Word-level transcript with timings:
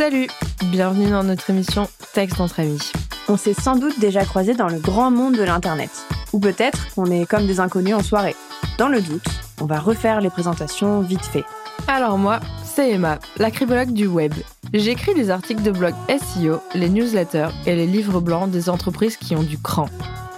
Salut, 0.00 0.28
bienvenue 0.72 1.10
dans 1.10 1.24
notre 1.24 1.50
émission 1.50 1.86
Texte 2.14 2.40
entre 2.40 2.60
amis. 2.60 2.80
On 3.28 3.36
s'est 3.36 3.52
sans 3.52 3.76
doute 3.76 4.00
déjà 4.00 4.24
croisés 4.24 4.54
dans 4.54 4.68
le 4.68 4.78
grand 4.78 5.10
monde 5.10 5.36
de 5.36 5.42
l'Internet. 5.42 5.90
Ou 6.32 6.40
peut-être 6.40 6.94
qu'on 6.94 7.10
est 7.10 7.26
comme 7.26 7.46
des 7.46 7.60
inconnus 7.60 7.94
en 7.94 8.02
soirée. 8.02 8.34
Dans 8.78 8.88
le 8.88 9.02
doute, 9.02 9.26
on 9.60 9.66
va 9.66 9.78
refaire 9.78 10.22
les 10.22 10.30
présentations 10.30 11.00
vite 11.02 11.26
fait. 11.26 11.44
Alors 11.86 12.16
moi, 12.16 12.40
c'est 12.64 12.92
Emma, 12.92 13.18
la 13.36 13.50
cribologue 13.50 13.92
du 13.92 14.06
web. 14.06 14.32
J'écris 14.72 15.12
les 15.12 15.28
articles 15.28 15.62
de 15.62 15.70
blog 15.70 15.92
SEO, 16.08 16.62
les 16.74 16.88
newsletters 16.88 17.50
et 17.66 17.76
les 17.76 17.86
livres 17.86 18.20
blancs 18.20 18.50
des 18.50 18.70
entreprises 18.70 19.18
qui 19.18 19.36
ont 19.36 19.42
du 19.42 19.58
cran. 19.58 19.90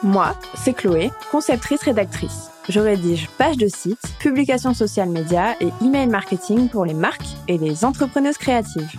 Moi, 0.03 0.35
c'est 0.57 0.73
Chloé, 0.73 1.13
conceptrice 1.31 1.83
rédactrice. 1.83 2.51
Je 2.69 2.81
rédige 2.81 3.29
pages 3.39 3.59
de 3.59 3.69
sites, 3.69 4.13
publications 4.19 4.75
social 4.75 5.09
médias 5.09 5.55
et 5.61 5.69
email 5.85 6.09
marketing 6.09 6.69
pour 6.69 6.85
les 6.85 6.95
marques 6.95 7.37
et 7.47 7.59
les 7.59 7.85
entrepreneuses 7.85 8.39
créatives. 8.39 8.91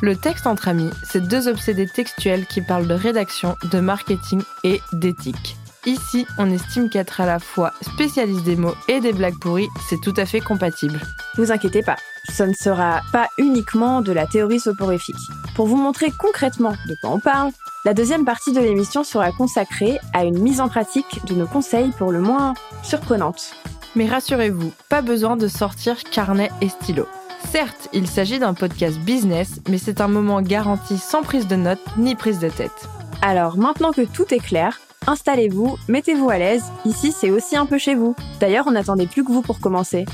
Le 0.00 0.14
texte 0.14 0.46
entre 0.46 0.68
amis, 0.68 0.90
c'est 1.02 1.26
deux 1.26 1.48
obsédés 1.48 1.88
textuels 1.88 2.46
qui 2.46 2.62
parlent 2.62 2.86
de 2.86 2.94
rédaction, 2.94 3.56
de 3.72 3.80
marketing 3.80 4.42
et 4.62 4.80
d'éthique. 4.92 5.56
Ici, 5.86 6.24
on 6.38 6.50
estime 6.52 6.88
qu'être 6.88 7.20
à 7.20 7.26
la 7.26 7.40
fois 7.40 7.72
spécialiste 7.82 8.44
des 8.44 8.54
mots 8.54 8.76
et 8.86 9.00
des 9.00 9.12
blagues 9.12 9.38
pourries, 9.40 9.68
c'est 9.88 10.00
tout 10.00 10.14
à 10.16 10.24
fait 10.24 10.40
compatible. 10.40 11.00
Vous 11.36 11.50
inquiétez 11.50 11.82
pas, 11.82 11.96
ce 12.28 12.44
ne 12.44 12.52
sera 12.52 13.00
pas 13.12 13.28
uniquement 13.38 14.00
de 14.00 14.12
la 14.12 14.26
théorie 14.26 14.60
soporifique. 14.60 15.16
Pour 15.56 15.66
vous 15.66 15.76
montrer 15.76 16.12
concrètement 16.16 16.74
de 16.86 16.96
quoi 17.00 17.10
on 17.10 17.20
parle, 17.20 17.50
la 17.84 17.94
deuxième 17.94 18.24
partie 18.24 18.52
de 18.52 18.60
l'émission 18.60 19.02
sera 19.02 19.32
consacrée 19.32 19.98
à 20.12 20.24
une 20.24 20.38
mise 20.38 20.60
en 20.60 20.68
pratique 20.68 21.24
de 21.26 21.34
nos 21.34 21.46
conseils 21.46 21.90
pour 21.98 22.12
le 22.12 22.20
moins 22.20 22.54
surprenantes. 22.84 23.56
Mais 23.96 24.06
rassurez-vous, 24.06 24.72
pas 24.88 25.02
besoin 25.02 25.36
de 25.36 25.48
sortir 25.48 26.04
carnet 26.04 26.50
et 26.60 26.68
stylo. 26.68 27.08
Certes, 27.50 27.88
il 27.94 28.06
s'agit 28.06 28.38
d'un 28.38 28.52
podcast 28.52 28.98
business, 28.98 29.60
mais 29.70 29.78
c'est 29.78 30.02
un 30.02 30.08
moment 30.08 30.42
garanti 30.42 30.98
sans 30.98 31.22
prise 31.22 31.46
de 31.46 31.56
notes 31.56 31.80
ni 31.96 32.14
prise 32.14 32.40
de 32.40 32.50
tête. 32.50 32.88
Alors 33.22 33.56
maintenant 33.56 33.90
que 33.90 34.02
tout 34.02 34.34
est 34.34 34.38
clair, 34.38 34.78
installez-vous, 35.06 35.78
mettez-vous 35.88 36.28
à 36.28 36.36
l'aise, 36.36 36.64
ici 36.84 37.10
c'est 37.10 37.30
aussi 37.30 37.56
un 37.56 37.64
peu 37.64 37.78
chez 37.78 37.94
vous. 37.94 38.14
D'ailleurs, 38.38 38.66
on 38.66 38.72
n'attendait 38.72 39.06
plus 39.06 39.24
que 39.24 39.32
vous 39.32 39.40
pour 39.40 39.60
commencer. 39.60 40.04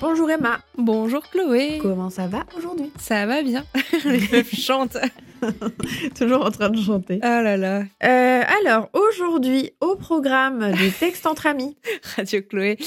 Bonjour 0.00 0.28
Emma. 0.28 0.58
Bonjour 0.76 1.22
Chloé. 1.30 1.78
Comment 1.80 2.10
ça 2.10 2.26
va 2.26 2.40
aujourd'hui? 2.58 2.90
Ça 2.98 3.24
va 3.26 3.42
bien. 3.42 3.64
Les 4.04 4.28
meufs 4.32 4.52
chantent. 4.52 4.98
Toujours 6.18 6.44
en 6.44 6.50
train 6.50 6.70
de 6.70 6.80
chanter. 6.80 7.18
Ah 7.22 7.42
là 7.42 7.56
là. 7.56 7.84
Euh, 8.02 8.42
alors, 8.60 8.88
aujourd'hui, 8.92 9.72
au 9.80 9.96
programme 9.96 10.72
du 10.72 10.90
texte 10.90 11.26
entre 11.26 11.46
amis. 11.46 11.76
Radio 12.16 12.40
Chloé. 12.42 12.78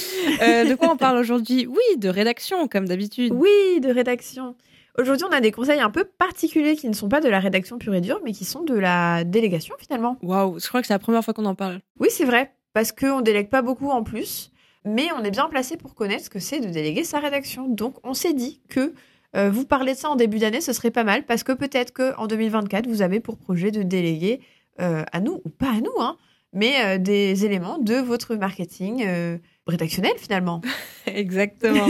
Euh, 0.42 0.66
de 0.66 0.76
quoi 0.76 0.92
on 0.92 0.98
parle 0.98 1.18
aujourd'hui? 1.18 1.68
Oui, 1.68 1.98
de 1.98 2.10
rédaction, 2.10 2.68
comme 2.68 2.88
d'habitude. 2.88 3.34
Oui, 3.36 3.80
de 3.82 3.90
rédaction. 3.90 4.56
Aujourd'hui, 5.00 5.28
on 5.30 5.34
a 5.34 5.42
des 5.42 5.52
conseils 5.52 5.80
un 5.80 5.92
peu 5.92 6.06
particuliers 6.06 6.76
qui 6.76 6.90
ne 6.90 6.94
sont 6.94 7.08
pas 7.08 7.22
de 7.22 7.30
la 7.30 7.40
rédaction 7.40 7.78
pure 7.78 7.94
et 7.94 8.02
dure, 8.02 8.20
mais 8.24 8.32
qui 8.32 8.46
sont 8.46 8.64
de 8.64 8.74
la 8.74 9.24
délégation 9.24 9.76
finalement. 9.78 10.18
Waouh, 10.24 10.60
je 10.60 10.68
crois 10.68 10.82
que 10.82 10.88
c'est 10.88 10.94
la 10.94 11.00
première 11.00 11.24
fois 11.24 11.36
qu'on 11.36 11.46
en 11.46 11.54
parle. 11.54 11.82
Oui, 12.00 12.08
c'est 12.10 12.26
vrai, 12.26 12.52
parce 12.74 12.92
qu'on 12.92 13.22
délègue 13.22 13.50
pas 13.50 13.62
beaucoup 13.62 13.90
en 13.90 14.02
plus, 14.02 14.52
mais 14.86 15.08
on 15.16 15.24
est 15.24 15.30
bien 15.30 15.50
placé 15.50 15.78
pour 15.78 15.94
connaître 15.94 16.26
ce 16.26 16.30
que 16.32 16.40
c'est 16.40 16.60
de 16.60 16.70
déléguer 16.70 17.04
sa 17.04 17.20
rédaction. 17.20 17.68
Donc, 17.68 17.96
on 18.04 18.16
s'est 18.16 18.34
dit 18.34 18.60
que 18.70 18.94
euh, 19.38 19.52
vous 19.52 19.66
parler 19.66 19.94
de 19.94 19.98
ça 19.98 20.10
en 20.10 20.16
début 20.16 20.40
d'année, 20.40 20.62
ce 20.62 20.74
serait 20.74 20.92
pas 20.92 21.04
mal, 21.04 21.24
parce 21.26 21.44
que 21.44 21.52
peut-être 21.52 21.94
qu'en 21.94 22.28
2024, 22.28 22.88
vous 22.88 23.02
avez 23.02 23.20
pour 23.20 23.38
projet 23.38 23.72
de 23.72 23.84
déléguer 23.84 24.42
euh, 24.82 25.04
à 25.12 25.20
nous, 25.20 25.42
ou 25.46 25.50
pas 25.50 25.70
à 25.70 25.80
nous, 25.80 26.00
hein, 26.00 26.18
mais 26.54 26.74
euh, 26.84 26.98
des 26.98 27.46
éléments 27.46 27.78
de 27.78 27.96
votre 27.96 28.36
marketing 28.36 29.06
rédactionnel 29.68 30.14
finalement. 30.18 30.62
Exactement. 31.06 31.88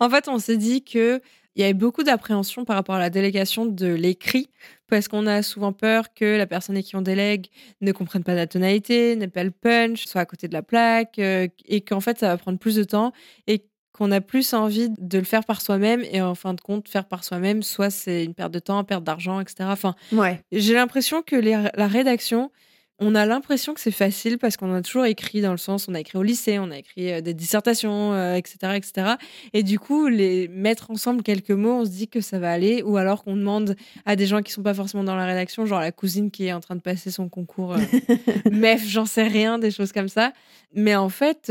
en 0.00 0.08
fait, 0.08 0.28
on 0.28 0.38
s'est 0.38 0.56
dit 0.56 0.84
que 0.84 1.20
il 1.54 1.60
y 1.60 1.64
avait 1.64 1.72
beaucoup 1.72 2.02
d'appréhension 2.02 2.66
par 2.66 2.76
rapport 2.76 2.96
à 2.96 2.98
la 2.98 3.08
délégation 3.08 3.64
de 3.64 3.86
l'écrit, 3.86 4.50
parce 4.88 5.08
qu'on 5.08 5.26
a 5.26 5.42
souvent 5.42 5.72
peur 5.72 6.12
que 6.12 6.36
la 6.36 6.46
personne 6.46 6.82
qui 6.82 6.96
on 6.96 7.00
délègue 7.00 7.46
ne 7.80 7.92
comprenne 7.92 8.24
pas 8.24 8.34
la 8.34 8.46
tonalité, 8.46 9.16
n'ait 9.16 9.26
pas 9.26 9.42
le 9.42 9.50
punch, 9.50 10.04
soit 10.04 10.20
à 10.20 10.26
côté 10.26 10.48
de 10.48 10.52
la 10.52 10.62
plaque, 10.62 11.18
et 11.18 11.80
qu'en 11.80 12.00
fait, 12.00 12.18
ça 12.18 12.28
va 12.28 12.36
prendre 12.36 12.58
plus 12.58 12.76
de 12.76 12.84
temps, 12.84 13.12
et 13.46 13.64
qu'on 13.96 14.12
a 14.12 14.20
plus 14.20 14.52
envie 14.52 14.90
de 14.98 15.18
le 15.18 15.24
faire 15.24 15.44
par 15.44 15.60
soi-même 15.60 16.04
et 16.10 16.20
en 16.20 16.34
fin 16.34 16.52
de 16.54 16.60
compte 16.60 16.88
faire 16.88 17.06
par 17.06 17.24
soi-même 17.24 17.62
soit 17.62 17.90
c'est 17.90 18.24
une 18.24 18.34
perte 18.34 18.52
de 18.52 18.58
temps 18.58 18.82
perte 18.84 19.04
d'argent 19.04 19.40
etc 19.40 19.56
enfin 19.62 19.94
ouais. 20.12 20.42
j'ai 20.52 20.74
l'impression 20.74 21.22
que 21.22 21.36
la 21.36 21.86
rédaction 21.86 22.50
on 22.98 23.14
a 23.14 23.26
l'impression 23.26 23.74
que 23.74 23.80
c'est 23.80 23.90
facile 23.90 24.38
parce 24.38 24.56
qu'on 24.56 24.72
a 24.72 24.80
toujours 24.80 25.04
écrit 25.04 25.42
dans 25.42 25.50
le 25.50 25.58
sens, 25.58 25.86
on 25.88 25.94
a 25.94 26.00
écrit 26.00 26.16
au 26.16 26.22
lycée, 26.22 26.58
on 26.58 26.70
a 26.70 26.78
écrit 26.78 27.12
euh, 27.12 27.20
des 27.20 27.34
dissertations, 27.34 28.14
etc., 28.34 28.58
euh, 28.64 28.72
etc. 28.72 29.14
Et 29.52 29.62
du 29.62 29.78
coup, 29.78 30.08
les 30.08 30.48
mettre 30.48 30.90
ensemble 30.90 31.22
quelques 31.22 31.50
mots, 31.50 31.80
on 31.80 31.84
se 31.84 31.90
dit 31.90 32.08
que 32.08 32.20
ça 32.22 32.38
va 32.38 32.50
aller. 32.50 32.82
Ou 32.82 32.96
alors 32.96 33.22
qu'on 33.22 33.36
demande 33.36 33.76
à 34.06 34.16
des 34.16 34.26
gens 34.26 34.40
qui 34.40 34.50
sont 34.50 34.62
pas 34.62 34.72
forcément 34.72 35.04
dans 35.04 35.14
la 35.14 35.26
rédaction, 35.26 35.66
genre 35.66 35.80
la 35.80 35.92
cousine 35.92 36.30
qui 36.30 36.46
est 36.46 36.52
en 36.52 36.60
train 36.60 36.76
de 36.76 36.80
passer 36.80 37.10
son 37.10 37.28
concours 37.28 37.74
euh, 37.74 37.78
MEF, 38.50 38.86
j'en 38.86 39.06
sais 39.06 39.26
rien, 39.26 39.58
des 39.58 39.70
choses 39.70 39.92
comme 39.92 40.08
ça. 40.08 40.32
Mais 40.74 40.96
en 40.96 41.08
fait, 41.08 41.50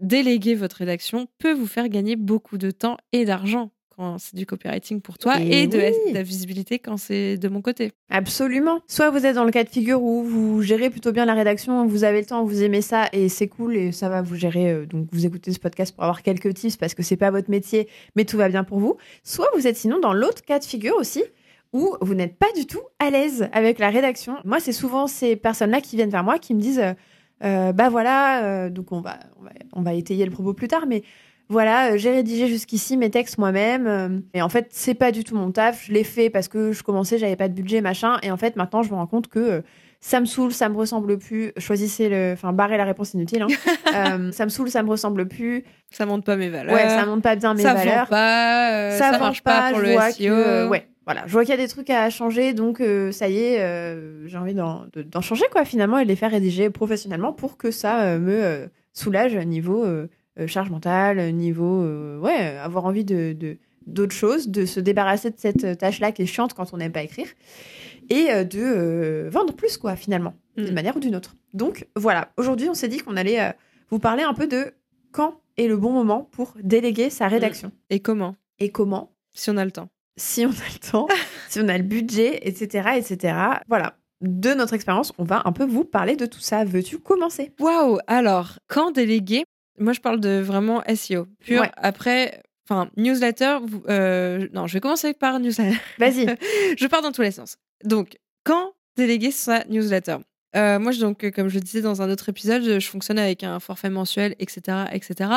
déléguer 0.00 0.54
votre 0.54 0.76
rédaction 0.76 1.26
peut 1.38 1.52
vous 1.52 1.66
faire 1.66 1.88
gagner 1.88 2.14
beaucoup 2.14 2.56
de 2.58 2.70
temps 2.70 2.96
et 3.12 3.24
d'argent 3.24 3.70
c'est 4.18 4.36
du 4.36 4.46
copywriting 4.46 5.00
pour 5.00 5.18
toi 5.18 5.40
et, 5.40 5.66
de, 5.66 5.80
la 6.12 6.22
visibilité 6.22 6.78
quand 6.78 6.96
c'est 6.96 7.36
de 7.36 7.48
mon 7.48 7.60
côté. 7.60 7.92
Absolument. 8.10 8.80
Soit 8.86 9.10
vous 9.10 9.26
êtes 9.26 9.34
dans 9.34 9.44
le 9.44 9.50
cas 9.50 9.64
de 9.64 9.68
figure 9.68 10.02
où 10.02 10.22
vous 10.22 10.62
gérez 10.62 10.90
plutôt 10.90 11.12
bien 11.12 11.24
la 11.24 11.34
rédaction, 11.34 11.86
vous 11.86 12.04
avez 12.04 12.20
le 12.20 12.26
temps, 12.26 12.44
vous 12.44 12.62
aimez 12.62 12.80
ça 12.80 13.08
et 13.12 13.28
c'est 13.28 13.48
cool 13.48 13.76
et 13.76 13.92
ça 13.92 14.08
va 14.08 14.22
vous 14.22 14.36
gérer. 14.36 14.70
Euh, 14.70 14.86
donc 14.86 15.08
vous 15.12 15.26
écoutez 15.26 15.52
ce 15.52 15.58
podcast 15.58 15.94
pour 15.94 16.04
avoir 16.04 16.22
quelques 16.22 16.54
tips 16.54 16.76
parce 16.76 16.94
que 16.94 17.02
c'est 17.02 17.16
pas 17.16 17.30
votre 17.30 17.50
métier, 17.50 17.88
mais 18.14 18.24
tout 18.24 18.36
va 18.36 18.48
bien 18.48 18.64
pour 18.64 18.78
vous. 18.78 18.96
Soit 19.24 19.48
vous 19.54 19.66
êtes 19.66 19.76
sinon 19.76 19.98
dans 19.98 20.12
l'autre 20.12 20.42
cas 20.42 20.58
de 20.58 20.64
figure 20.64 20.94
aussi 20.96 21.24
où 21.72 21.96
vous 22.00 22.14
n'êtes 22.14 22.36
pas 22.36 22.52
du 22.56 22.66
tout 22.66 22.82
à 22.98 23.10
l'aise 23.10 23.48
avec 23.52 23.78
la 23.78 23.90
rédaction. 23.90 24.36
Moi, 24.44 24.60
c'est 24.60 24.72
souvent 24.72 25.06
ces 25.06 25.36
personnes-là 25.36 25.80
qui 25.80 25.96
viennent 25.96 26.08
vers 26.08 26.24
moi 26.24 26.38
qui 26.38 26.54
me 26.54 26.60
disent, 26.60 26.78
euh, 26.78 26.94
euh, 27.44 27.72
bah 27.72 27.90
voilà, 27.90 28.70
donc 28.70 28.90
on 28.90 29.00
va, 29.00 29.18
on 29.38 29.44
va, 29.44 29.50
on 29.74 29.82
va 29.82 29.94
étayer 29.94 30.24
le 30.24 30.30
propos 30.30 30.54
plus 30.54 30.66
tard, 30.66 30.86
mais 30.88 31.02
voilà, 31.50 31.92
euh, 31.92 31.96
j'ai 31.96 32.10
rédigé 32.10 32.46
jusqu'ici 32.46 32.96
mes 32.96 33.10
textes 33.10 33.38
moi-même. 33.38 33.86
Euh, 33.86 34.08
et 34.34 34.42
en 34.42 34.50
fait, 34.50 34.68
c'est 34.70 34.94
pas 34.94 35.12
du 35.12 35.24
tout 35.24 35.34
mon 35.34 35.50
taf. 35.50 35.86
Je 35.86 35.92
l'ai 35.92 36.04
fait 36.04 36.28
parce 36.28 36.46
que 36.46 36.72
je 36.72 36.82
commençais, 36.82 37.16
j'avais 37.16 37.36
pas 37.36 37.48
de 37.48 37.54
budget, 37.54 37.80
machin. 37.80 38.18
Et 38.22 38.30
en 38.30 38.36
fait, 38.36 38.56
maintenant, 38.56 38.82
je 38.82 38.90
me 38.90 38.96
rends 38.96 39.06
compte 39.06 39.28
que 39.28 39.38
euh, 39.38 39.60
ça 40.00 40.20
me 40.20 40.26
saoule, 40.26 40.52
ça 40.52 40.68
me 40.68 40.76
ressemble 40.76 41.16
plus. 41.16 41.52
Choisissez 41.56 42.10
le, 42.10 42.32
enfin, 42.34 42.52
barrez 42.52 42.76
la 42.76 42.84
réponse 42.84 43.14
inutile. 43.14 43.42
Hein. 43.42 44.30
ça 44.32 44.44
me 44.44 44.50
saoule, 44.50 44.70
ça 44.70 44.82
me 44.82 44.90
ressemble 44.90 45.26
plus. 45.26 45.64
Ça 45.90 46.04
monte 46.04 46.24
pas 46.24 46.36
mes 46.36 46.50
valeurs. 46.50 46.74
Ouais, 46.74 46.86
ça 46.86 47.06
monte 47.06 47.22
pas 47.22 47.34
bien 47.34 47.54
mes 47.54 47.62
valeurs. 47.62 48.08
Pas, 48.08 48.90
ça, 48.98 49.12
ça 49.12 49.18
marche 49.18 49.42
pas, 49.42 49.70
pour 49.70 49.80
le 49.80 49.96
SEO. 50.12 50.68
ouais, 50.68 50.86
voilà, 51.06 51.22
je 51.26 51.32
vois 51.32 51.42
qu'il 51.42 51.50
y 51.50 51.58
a 51.58 51.60
des 51.60 51.68
trucs 51.68 51.88
à 51.88 52.10
changer, 52.10 52.52
donc 52.52 52.82
ça 53.12 53.30
y 53.30 53.38
est, 53.38 53.96
j'ai 54.26 54.36
envie 54.36 54.54
d'en 54.54 55.20
changer 55.22 55.46
quoi 55.50 55.64
finalement 55.64 55.98
et 55.98 56.04
de 56.04 56.08
les 56.08 56.16
faire 56.16 56.30
rédiger 56.30 56.68
professionnellement 56.68 57.32
pour 57.32 57.56
que 57.56 57.70
ça 57.70 58.18
me 58.18 58.68
soulage 58.92 59.34
niveau 59.34 59.86
charge 60.46 60.70
mentale, 60.70 61.32
niveau, 61.32 61.82
euh, 61.82 62.18
ouais, 62.18 62.56
avoir 62.58 62.84
envie 62.84 63.04
de, 63.04 63.36
d'autres 63.86 64.14
choses, 64.14 64.48
de 64.48 64.66
se 64.66 64.80
débarrasser 64.80 65.30
de 65.30 65.38
cette 65.38 65.78
tâche-là 65.78 66.12
qui 66.12 66.22
est 66.22 66.26
chiante 66.26 66.54
quand 66.54 66.72
on 66.72 66.76
n'aime 66.76 66.92
pas 66.92 67.02
écrire, 67.02 67.28
et 68.10 68.30
euh, 68.30 68.44
de 68.44 69.28
vendre 69.30 69.54
plus, 69.54 69.76
quoi, 69.76 69.96
finalement, 69.96 70.34
d'une 70.56 70.70
mm. 70.70 70.74
manière 70.74 70.96
ou 70.96 71.00
d'une 71.00 71.16
autre. 71.16 71.34
Donc, 71.54 71.86
voilà, 71.96 72.30
aujourd'hui, 72.36 72.68
on 72.68 72.74
s'est 72.74 72.88
dit 72.88 72.98
qu'on 72.98 73.16
allait 73.16 73.54
vous 73.90 73.98
parler 73.98 74.22
un 74.22 74.34
peu 74.34 74.46
de 74.46 74.72
quand 75.12 75.40
est 75.56 75.66
le 75.66 75.76
bon 75.76 75.92
moment 75.92 76.28
pour 76.30 76.54
déléguer 76.62 77.10
sa 77.10 77.28
rédaction. 77.28 77.68
Mm. 77.68 77.72
Et 77.90 78.00
comment? 78.00 78.36
Et 78.58 78.70
comment? 78.70 79.12
Si 79.32 79.50
on 79.50 79.56
a 79.56 79.64
le 79.64 79.70
temps. 79.70 79.88
Si 80.16 80.44
on 80.44 80.50
a 80.50 80.72
le 80.72 80.90
temps, 80.90 81.06
si 81.48 81.60
on 81.60 81.68
a 81.68 81.78
le 81.78 81.84
budget, 81.84 82.40
etc., 82.46 82.90
etc. 82.96 83.36
Voilà. 83.68 83.96
De 84.20 84.52
notre 84.52 84.74
expérience, 84.74 85.12
on 85.18 85.24
va 85.24 85.42
un 85.44 85.52
peu 85.52 85.64
vous 85.64 85.84
parler 85.84 86.16
de 86.16 86.26
tout 86.26 86.40
ça. 86.40 86.64
Veux-tu 86.64 86.98
commencer? 86.98 87.52
Waouh 87.60 87.98
Alors, 88.08 88.58
quand 88.66 88.90
déléguer? 88.90 89.44
Moi, 89.80 89.92
je 89.92 90.00
parle 90.00 90.20
de 90.20 90.40
vraiment 90.40 90.82
SEO. 90.94 91.26
Pur. 91.40 91.66
Après, 91.76 92.42
enfin, 92.68 92.90
newsletter. 92.96 93.58
Euh, 93.88 94.48
non, 94.52 94.66
je 94.66 94.74
vais 94.74 94.80
commencer 94.80 95.14
par 95.14 95.40
newsletter. 95.40 95.78
Vas-y. 95.98 96.26
je 96.78 96.86
pars 96.86 97.02
dans 97.02 97.12
tous 97.12 97.22
les 97.22 97.30
sens. 97.30 97.56
Donc, 97.84 98.18
quand 98.44 98.72
déléguer 98.96 99.30
sa 99.30 99.64
newsletter? 99.64 100.16
Euh, 100.56 100.78
moi, 100.78 100.92
donc, 100.92 101.30
comme 101.30 101.48
je 101.48 101.58
disais 101.58 101.82
dans 101.82 102.02
un 102.02 102.10
autre 102.10 102.28
épisode, 102.28 102.62
je, 102.62 102.86
fonctionne 102.86 103.18
avec 103.18 103.44
un 103.44 103.60
forfait 103.60 103.90
mensuel, 103.90 104.34
etc., 104.38 104.84
etc. 104.92 105.30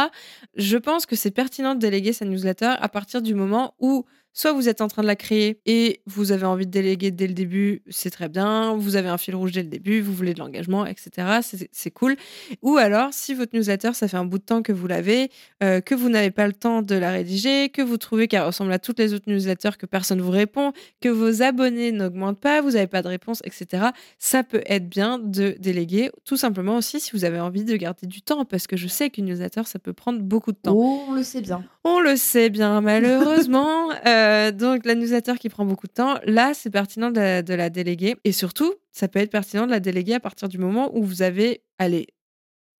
Je 0.55 0.77
pense 0.77 1.05
que 1.05 1.15
c'est 1.15 1.31
pertinent 1.31 1.75
de 1.75 1.79
déléguer 1.79 2.13
sa 2.13 2.25
newsletter 2.25 2.73
à 2.79 2.89
partir 2.89 3.21
du 3.21 3.35
moment 3.35 3.75
où 3.79 4.05
Soit 4.33 4.53
vous 4.53 4.69
êtes 4.69 4.79
en 4.79 4.87
train 4.87 5.01
de 5.01 5.07
la 5.07 5.17
créer 5.17 5.59
et 5.65 6.01
vous 6.05 6.31
avez 6.31 6.45
envie 6.45 6.65
de 6.65 6.71
déléguer 6.71 7.11
dès 7.11 7.27
le 7.27 7.33
début, 7.33 7.83
c'est 7.89 8.11
très 8.11 8.29
bien. 8.29 8.75
Vous 8.75 8.95
avez 8.95 9.09
un 9.09 9.17
fil 9.17 9.35
rouge 9.35 9.51
dès 9.51 9.61
le 9.61 9.67
début, 9.67 9.99
vous 9.99 10.13
voulez 10.13 10.33
de 10.33 10.39
l'engagement, 10.39 10.85
etc. 10.85 11.39
C'est 11.71 11.91
cool. 11.91 12.15
Ou 12.61 12.77
alors, 12.77 13.09
si 13.11 13.33
votre 13.33 13.55
newsletter, 13.55 13.91
ça 13.93 14.07
fait 14.07 14.17
un 14.17 14.23
bout 14.23 14.37
de 14.37 14.43
temps 14.43 14.61
que 14.61 14.71
vous 14.71 14.87
l'avez, 14.87 15.29
euh, 15.61 15.81
que 15.81 15.95
vous 15.95 16.07
n'avez 16.09 16.31
pas 16.31 16.47
le 16.47 16.53
temps 16.53 16.81
de 16.81 16.95
la 16.95 17.11
rédiger, 17.11 17.69
que 17.69 17.81
vous 17.81 17.97
trouvez 17.97 18.27
qu'elle 18.29 18.43
ressemble 18.43 18.71
à 18.71 18.79
toutes 18.79 18.99
les 18.99 19.13
autres 19.13 19.29
newsletters, 19.29 19.77
que 19.77 19.85
personne 19.85 20.21
vous 20.21 20.31
répond, 20.31 20.71
que 21.01 21.09
vos 21.09 21.41
abonnés 21.41 21.91
n'augmentent 21.91 22.39
pas, 22.39 22.61
vous 22.61 22.71
n'avez 22.71 22.87
pas 22.87 23.01
de 23.01 23.09
réponse, 23.09 23.41
etc. 23.43 23.87
Ça 24.17 24.43
peut 24.43 24.63
être 24.65 24.87
bien 24.87 25.19
de 25.19 25.55
déléguer, 25.59 26.09
tout 26.23 26.37
simplement 26.37 26.77
aussi 26.77 27.01
si 27.01 27.11
vous 27.11 27.25
avez 27.25 27.39
envie 27.41 27.65
de 27.65 27.75
garder 27.75 28.07
du 28.07 28.21
temps, 28.21 28.45
parce 28.45 28.65
que 28.65 28.77
je 28.77 28.87
sais 28.87 29.09
qu'une 29.09 29.25
newsletter, 29.25 29.63
ça 29.65 29.77
peut 29.77 29.93
prendre 29.93 30.21
beaucoup 30.21 30.53
de 30.53 30.57
temps. 30.57 30.73
Oh, 30.73 31.03
on 31.09 31.13
le 31.13 31.23
sait 31.23 31.41
bien 31.41 31.65
On 31.83 31.99
le 31.99 32.15
sait 32.15 32.49
bien, 32.49 32.81
malheureusement. 32.81 33.89
Euh, 34.07 34.51
donc, 34.51 34.85
la 34.85 34.95
newsletter 34.95 35.35
qui 35.39 35.47
prend 35.49 35.63
beaucoup 35.63 35.85
de 35.85 35.91
temps, 35.91 36.17
là, 36.25 36.53
c'est 36.53 36.71
pertinent 36.71 37.11
de, 37.11 37.53
la 37.53 37.69
déléguer. 37.69 38.15
Et 38.23 38.31
surtout, 38.31 38.73
ça 38.91 39.07
peut 39.07 39.19
être 39.19 39.29
pertinent 39.29 39.65
de 39.65 39.71
la 39.71 39.79
déléguer 39.79 40.15
à 40.15 40.19
partir 40.19 40.49
du 40.49 40.57
moment 40.57 40.89
où 40.97 41.03
vous 41.03 41.21
avez, 41.21 41.61
allez, 41.77 42.07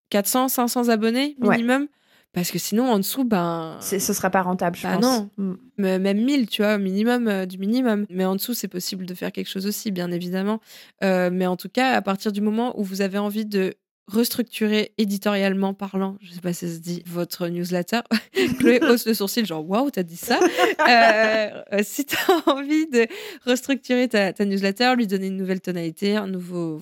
400, 0.10 0.48
500 0.48 0.90
abonnés 0.90 1.36
minimum. 1.40 1.88
Parce 2.34 2.50
que 2.50 2.58
sinon, 2.58 2.90
en 2.90 2.98
dessous, 2.98 3.24
ben. 3.24 3.78
Ce 3.82 4.00
sera 4.00 4.30
pas 4.30 4.42
rentable, 4.42 4.78
je 4.78 4.84
bah 4.84 4.98
pense. 4.98 5.04
non. 5.04 5.30
Mm. 5.78 5.98
Même 5.98 6.24
1000, 6.24 6.48
tu 6.48 6.62
vois, 6.62 6.78
minimum 6.78 7.28
euh, 7.28 7.46
du 7.46 7.58
minimum. 7.58 8.06
Mais 8.10 8.26
en 8.26 8.36
dessous, 8.36 8.54
c'est 8.54 8.70
possible 8.70 9.06
de 9.06 9.14
faire 9.14 9.32
quelque 9.32 9.50
chose 9.50 9.68
aussi, 9.68 9.92
bien 9.92 10.12
évidemment. 10.12 10.60
Euh, 11.04 11.30
mais 11.32 11.46
en 11.46 11.58
tout 11.58 11.70
cas, 11.70 11.92
à 11.92 12.02
partir 12.02 12.32
du 12.32 12.42
moment 12.42 12.80
où 12.80 12.84
vous 12.84 13.02
avez 13.02 13.18
envie 13.18 13.46
de 13.46 13.76
restructurer 14.12 14.94
éditorialement 14.98 15.74
parlant, 15.74 16.18
je 16.22 16.32
sais 16.32 16.42
pas 16.42 16.54
si 16.54 16.68
ça 16.68 16.76
se 16.76 16.80
dit, 16.80 17.04
votre 17.06 17.48
newsletter. 17.48 18.02
Chloé 18.60 18.82
hausse 18.84 19.06
le 19.06 19.14
sourcil, 19.14 19.46
genre 19.46 19.68
waouh, 19.68 19.90
t'as 19.90 20.04
dit 20.04 20.18
ça? 20.18 20.40
Euh, 20.40 21.64
euh, 21.74 21.80
si 21.84 22.06
t'as 22.06 22.18
envie 22.48 22.88
de 22.88 23.08
restructurer 23.46 24.08
ta, 24.08 24.34
newsletter, 24.46 24.96
lui 24.98 25.08
donner 25.08 25.28
une 25.28 25.38
nouvelle 25.38 25.62
tonalité, 25.62 26.18
un 26.18 26.28
nouveau, 26.28 26.82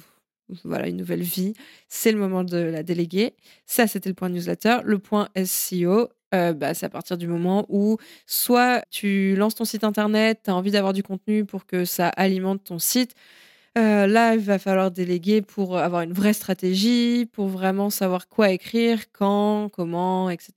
voilà, 0.63 0.87
une 0.87 0.97
nouvelle 0.97 1.21
vie, 1.21 1.53
c'est 1.87 2.11
le 2.11 2.17
moment 2.17 2.43
de 2.43 2.57
la 2.57 2.81
déléguer. 2.81 3.35
Ça, 3.65 3.87
c'était 3.87 4.09
le 4.09 4.15
point 4.15 4.29
newsletter. 4.29 4.77
Le 4.83 4.97
point 4.97 5.29
SEO, 5.45 6.09
euh, 6.33 6.53
bah, 6.53 6.73
c'est 6.73 6.85
à 6.85 6.89
partir 6.89 7.17
du 7.17 7.27
moment 7.27 7.65
où 7.69 7.97
soit 8.25 8.83
tu 8.89 9.35
lances 9.35 9.55
ton 9.55 9.65
site 9.65 9.83
internet, 9.83 10.41
tu 10.45 10.51
as 10.51 10.55
envie 10.55 10.71
d'avoir 10.71 10.93
du 10.93 11.03
contenu 11.03 11.45
pour 11.45 11.65
que 11.65 11.85
ça 11.85 12.07
alimente 12.09 12.63
ton 12.63 12.79
site, 12.79 13.13
euh, 13.79 14.07
là, 14.07 14.33
il 14.35 14.41
va 14.41 14.59
falloir 14.59 14.91
déléguer 14.91 15.41
pour 15.41 15.77
avoir 15.77 16.01
une 16.01 16.11
vraie 16.11 16.33
stratégie, 16.33 17.25
pour 17.31 17.47
vraiment 17.47 17.89
savoir 17.89 18.27
quoi 18.27 18.51
écrire, 18.51 19.11
quand, 19.13 19.69
comment, 19.69 20.29
etc. 20.29 20.51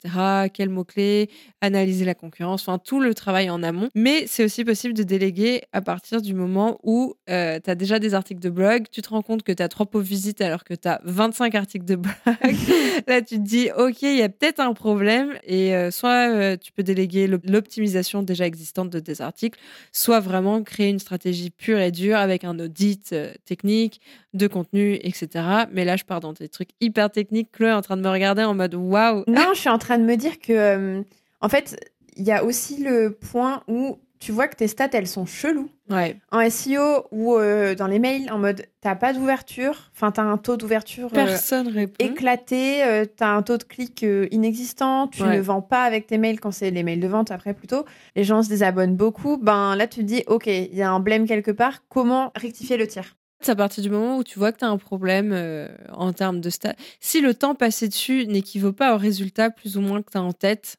Quels 0.53 0.69
mots-clés, 0.69 1.29
analyser 1.61 2.03
la 2.03 2.15
concurrence, 2.15 2.67
enfin 2.67 2.79
tout 2.79 2.99
le 2.99 3.13
travail 3.13 3.49
en 3.49 3.63
amont. 3.63 3.89
Mais 3.95 4.25
c'est 4.27 4.43
aussi 4.43 4.65
possible 4.65 4.93
de 4.93 5.03
déléguer 5.03 5.61
à 5.71 5.81
partir 5.81 6.21
du 6.21 6.33
moment 6.33 6.79
où 6.83 7.15
euh, 7.29 7.59
tu 7.63 7.69
as 7.69 7.75
déjà 7.75 7.97
des 7.97 8.13
articles 8.13 8.41
de 8.41 8.49
blog, 8.49 8.87
tu 8.91 9.01
te 9.01 9.09
rends 9.09 9.21
compte 9.21 9.43
que 9.43 9.53
tu 9.53 9.63
as 9.63 9.69
trois 9.69 9.85
pauvres 9.85 10.05
visites 10.05 10.41
alors 10.41 10.65
que 10.65 10.73
tu 10.73 10.87
as 10.87 10.99
25 11.05 11.55
articles 11.55 11.85
de 11.85 11.95
blog. 11.95 12.15
là, 13.07 13.21
tu 13.21 13.37
te 13.37 13.41
dis, 13.41 13.69
OK, 13.77 14.01
il 14.01 14.17
y 14.17 14.21
a 14.21 14.29
peut-être 14.29 14.59
un 14.59 14.73
problème. 14.73 15.33
Et 15.45 15.73
euh, 15.75 15.91
soit 15.91 16.57
tu 16.57 16.73
peux 16.73 16.83
déléguer 16.83 17.27
l'optimisation 17.27 18.21
déjà 18.21 18.45
existante 18.45 18.89
de 18.89 18.99
tes 18.99 19.21
articles, 19.21 19.59
soit 19.93 20.19
vraiment 20.19 20.61
créer 20.63 20.89
une 20.89 20.99
stratégie 20.99 21.49
pure 21.49 21.79
et 21.79 21.91
dure 21.91 22.17
avec 22.17 22.43
un 22.43 22.59
audit 22.59 23.12
euh, 23.13 23.33
techniques, 23.45 24.01
de 24.33 24.47
contenu, 24.47 24.95
etc. 25.01 25.27
Mais 25.71 25.85
là, 25.85 25.95
je 25.95 26.03
pars 26.03 26.19
dans 26.19 26.33
des 26.33 26.49
trucs 26.49 26.69
hyper 26.81 27.09
techniques. 27.11 27.51
Chloé 27.51 27.69
est 27.69 27.73
en 27.73 27.81
train 27.81 27.97
de 27.97 28.01
me 28.01 28.09
regarder 28.09 28.43
en 28.43 28.53
mode 28.53 28.75
waouh. 28.75 29.23
Non, 29.27 29.49
je 29.53 29.59
suis 29.59 29.69
en 29.69 29.77
train 29.77 29.97
de 29.97 30.03
me 30.03 30.15
dire 30.15 30.39
que, 30.39 30.53
euh, 30.53 31.01
en 31.41 31.49
fait, 31.49 31.77
il 32.15 32.23
y 32.23 32.31
a 32.31 32.43
aussi 32.43 32.83
le 32.83 33.11
point 33.11 33.63
où 33.67 33.99
tu 34.23 34.31
vois 34.31 34.47
que 34.47 34.55
tes 34.55 34.67
stats, 34.67 34.89
elles 34.93 35.07
sont 35.07 35.25
cheloues. 35.25 35.69
Ouais. 35.89 36.17
En 36.31 36.49
SEO 36.49 37.07
ou 37.11 37.35
euh, 37.35 37.75
dans 37.75 37.87
les 37.87 37.99
mails, 37.99 38.31
en 38.31 38.37
mode, 38.39 38.65
t'as 38.81 38.95
pas 38.95 39.13
d'ouverture, 39.13 39.91
enfin, 39.93 40.11
t'as 40.11 40.23
un 40.23 40.37
taux 40.37 40.55
d'ouverture 40.55 41.09
Personne 41.11 41.67
répond. 41.67 41.95
éclaté, 41.99 42.83
t'as 43.17 43.29
un 43.29 43.41
taux 43.41 43.57
de 43.57 43.63
clic 43.63 44.05
inexistant, 44.31 45.07
tu 45.07 45.23
ne 45.23 45.39
vends 45.39 45.61
pas 45.61 45.83
avec 45.83 46.07
tes 46.07 46.17
mails 46.17 46.39
quand 46.39 46.51
c'est 46.51 46.71
les 46.71 46.83
mails 46.83 47.01
de 47.01 47.07
vente 47.07 47.31
après 47.31 47.53
plutôt. 47.53 47.85
Les 48.15 48.23
gens 48.23 48.43
se 48.43 48.49
désabonnent 48.49 48.95
beaucoup. 48.95 49.37
Ben 49.37 49.75
là, 49.75 49.87
tu 49.87 49.99
te 49.99 50.05
dis, 50.05 50.23
ok, 50.27 50.47
il 50.47 50.73
y 50.73 50.81
a 50.81 50.89
un 50.89 50.99
blême 50.99 51.27
quelque 51.27 51.51
part, 51.51 51.83
comment 51.89 52.31
rectifier 52.35 52.77
le 52.77 52.87
tir? 52.87 53.15
C'est 53.43 53.51
à 53.51 53.55
partir 53.57 53.83
du 53.83 53.89
moment 53.89 54.17
où 54.17 54.23
tu 54.23 54.39
vois 54.39 54.53
que 54.53 54.59
tu 54.59 54.65
as 54.65 54.69
un 54.69 54.77
problème 54.77 55.31
euh, 55.33 55.67
en 55.91 56.13
termes 56.13 56.39
de 56.39 56.49
stats. 56.49 56.75
Si 57.01 57.19
le 57.19 57.33
temps 57.33 57.55
passé 57.55 57.89
dessus 57.89 58.25
n'équivaut 58.25 58.71
pas 58.71 58.95
au 58.95 58.97
résultat 58.97 59.49
plus 59.49 59.75
ou 59.75 59.81
moins 59.81 60.01
que 60.01 60.11
tu 60.11 60.17
as 60.17 60.21
en 60.21 60.31
tête, 60.31 60.77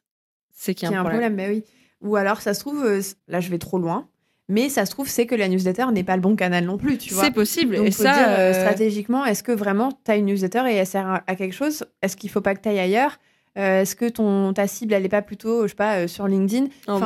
c'est 0.51 0.73
qu'il 0.73 0.89
y 0.89 0.93
a 0.95 0.99
un, 0.99 1.05
problème. 1.05 1.35
Mais 1.35 1.47
oui. 1.47 1.63
Ou 2.01 2.15
alors, 2.15 2.41
ça 2.41 2.53
se 2.53 2.59
trouve, 2.59 2.83
euh, 2.85 3.01
là 3.27 3.39
je 3.39 3.49
vais 3.49 3.57
trop 3.57 3.77
loin, 3.77 4.07
mais 4.47 4.69
ça 4.69 4.85
se 4.85 4.91
trouve, 4.91 5.07
c'est 5.07 5.25
que 5.25 5.35
la 5.35 5.47
newsletter 5.47 5.85
n'est 5.91 6.03
pas 6.03 6.15
le 6.15 6.21
bon 6.21 6.35
canal 6.35 6.65
non 6.65 6.77
plus, 6.77 6.97
tu 6.97 7.13
vois. 7.13 7.23
C'est 7.23 7.31
possible. 7.31 7.77
Donc, 7.77 7.87
et 7.87 7.91
ça, 7.91 8.13
dire, 8.13 8.25
euh, 8.27 8.53
stratégiquement, 8.53 9.25
est-ce 9.25 9.43
que 9.43 9.51
vraiment 9.51 9.91
tu 10.03 10.11
as 10.11 10.17
une 10.17 10.25
newsletter 10.25 10.63
et 10.69 10.75
elle 10.75 10.87
sert 10.87 11.23
à, 11.25 11.35
quelque 11.35 11.55
chose? 11.55 11.85
Est-ce 12.01 12.15
qu'il 12.15 12.29
faut 12.29 12.41
pas 12.41 12.53
que 12.53 12.61
tu 12.61 12.69
ailles 12.69 12.79
ailleurs 12.79 13.17
Est-ce 13.55 13.95
que 13.95 14.07
ton, 14.07 14.53
ta 14.53 14.67
cible, 14.67 14.93
elle 14.93 15.03
n'est 15.03 15.09
pas 15.09 15.23
plutôt, 15.23 15.63
je 15.63 15.69
sais 15.69 15.75
pas, 15.75 16.07
sur 16.07 16.27
LinkedIn? 16.27 16.65
Oh 16.87 16.99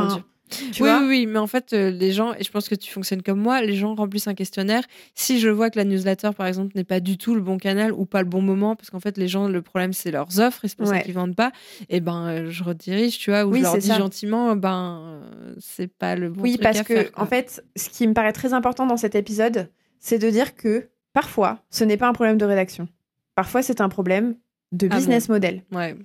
oui, 0.80 0.90
oui, 1.08 1.26
mais 1.26 1.40
en 1.40 1.48
fait, 1.48 1.74
euh, 1.74 1.90
les 1.90 2.12
gens, 2.12 2.34
et 2.34 2.44
je 2.44 2.52
pense 2.52 2.70
que 2.70 2.76
tu 2.76 2.92
fonctionnes 2.92 3.22
comme 3.22 3.40
moi, 3.40 3.62
les 3.62 3.76
gens 3.76 3.96
remplissent 3.96 4.28
un 4.28 4.34
questionnaire. 4.34 4.84
Si 5.16 5.40
je 5.40 5.50
vois 5.50 5.70
que 5.70 5.78
la 5.78 5.86
newsletter, 5.86 6.32
par 6.36 6.48
exemple, 6.48 6.72
n'est 6.76 6.84
pas 6.84 7.00
du 7.00 7.18
tout 7.18 7.36
le 7.36 7.42
bon 7.42 7.58
canal 7.58 7.92
ou 7.94 8.06
pas 8.06 8.22
le 8.22 8.28
bon 8.28 8.42
moment, 8.42 8.76
parce 8.76 8.90
qu'en 8.90 9.00
fait, 9.00 9.18
les 9.18 9.28
gens, 9.28 9.48
le 9.48 9.62
problème, 9.62 9.94
c'est 9.94 10.12
leurs 10.12 10.40
offres 10.40 10.66
et 10.66 10.68
c'est 10.68 10.78
pour 10.78 10.88
ça 10.88 11.00
qu'ils 11.00 11.14
vendent 11.14 11.36
pas, 11.36 11.52
et 11.82 11.98
eh 11.98 12.00
ben, 12.00 12.28
euh, 12.28 12.50
je 12.50 12.64
redirige, 12.64 13.18
tu 13.20 13.32
vois, 13.32 13.46
ou 13.46 13.56
je 13.56 13.62
leur 13.62 13.78
dis 13.78 13.88
gentiment, 13.88 14.56
ben, 14.56 15.02
euh, 15.02 15.56
c'est 15.60 15.88
pas 15.88 16.16
le 16.16 16.30
bon 16.30 16.42
oui, 16.42 16.54
truc 16.54 16.64
parce 16.64 16.82
que, 16.84 17.10
en 17.16 17.26
fait, 17.26 17.64
ce 17.76 17.90
qui 17.90 18.08
me 18.08 18.14
paraît 18.14 18.34
très 18.34 18.54
important 18.54 18.86
dans 18.86 18.98
cet 18.98 19.16
épisode, 19.16 19.70
c'est 20.00 20.20
de 20.20 20.30
dire 20.30 20.56
que 20.56 20.90
parfois, 21.14 21.60
ce 21.70 21.84
n'est 21.84 21.98
pas 21.98 22.08
un 22.08 22.14
problème 22.14 22.38
de 22.38 22.46
rédaction. 22.46 22.88
Parfois, 23.36 23.62
c'est 23.62 23.82
un 23.82 23.90
problème 23.90 24.36
de 24.72 24.88
ah 24.92 24.96
business 24.96 25.30
model. 25.30 25.64
Ouais. 25.72 25.96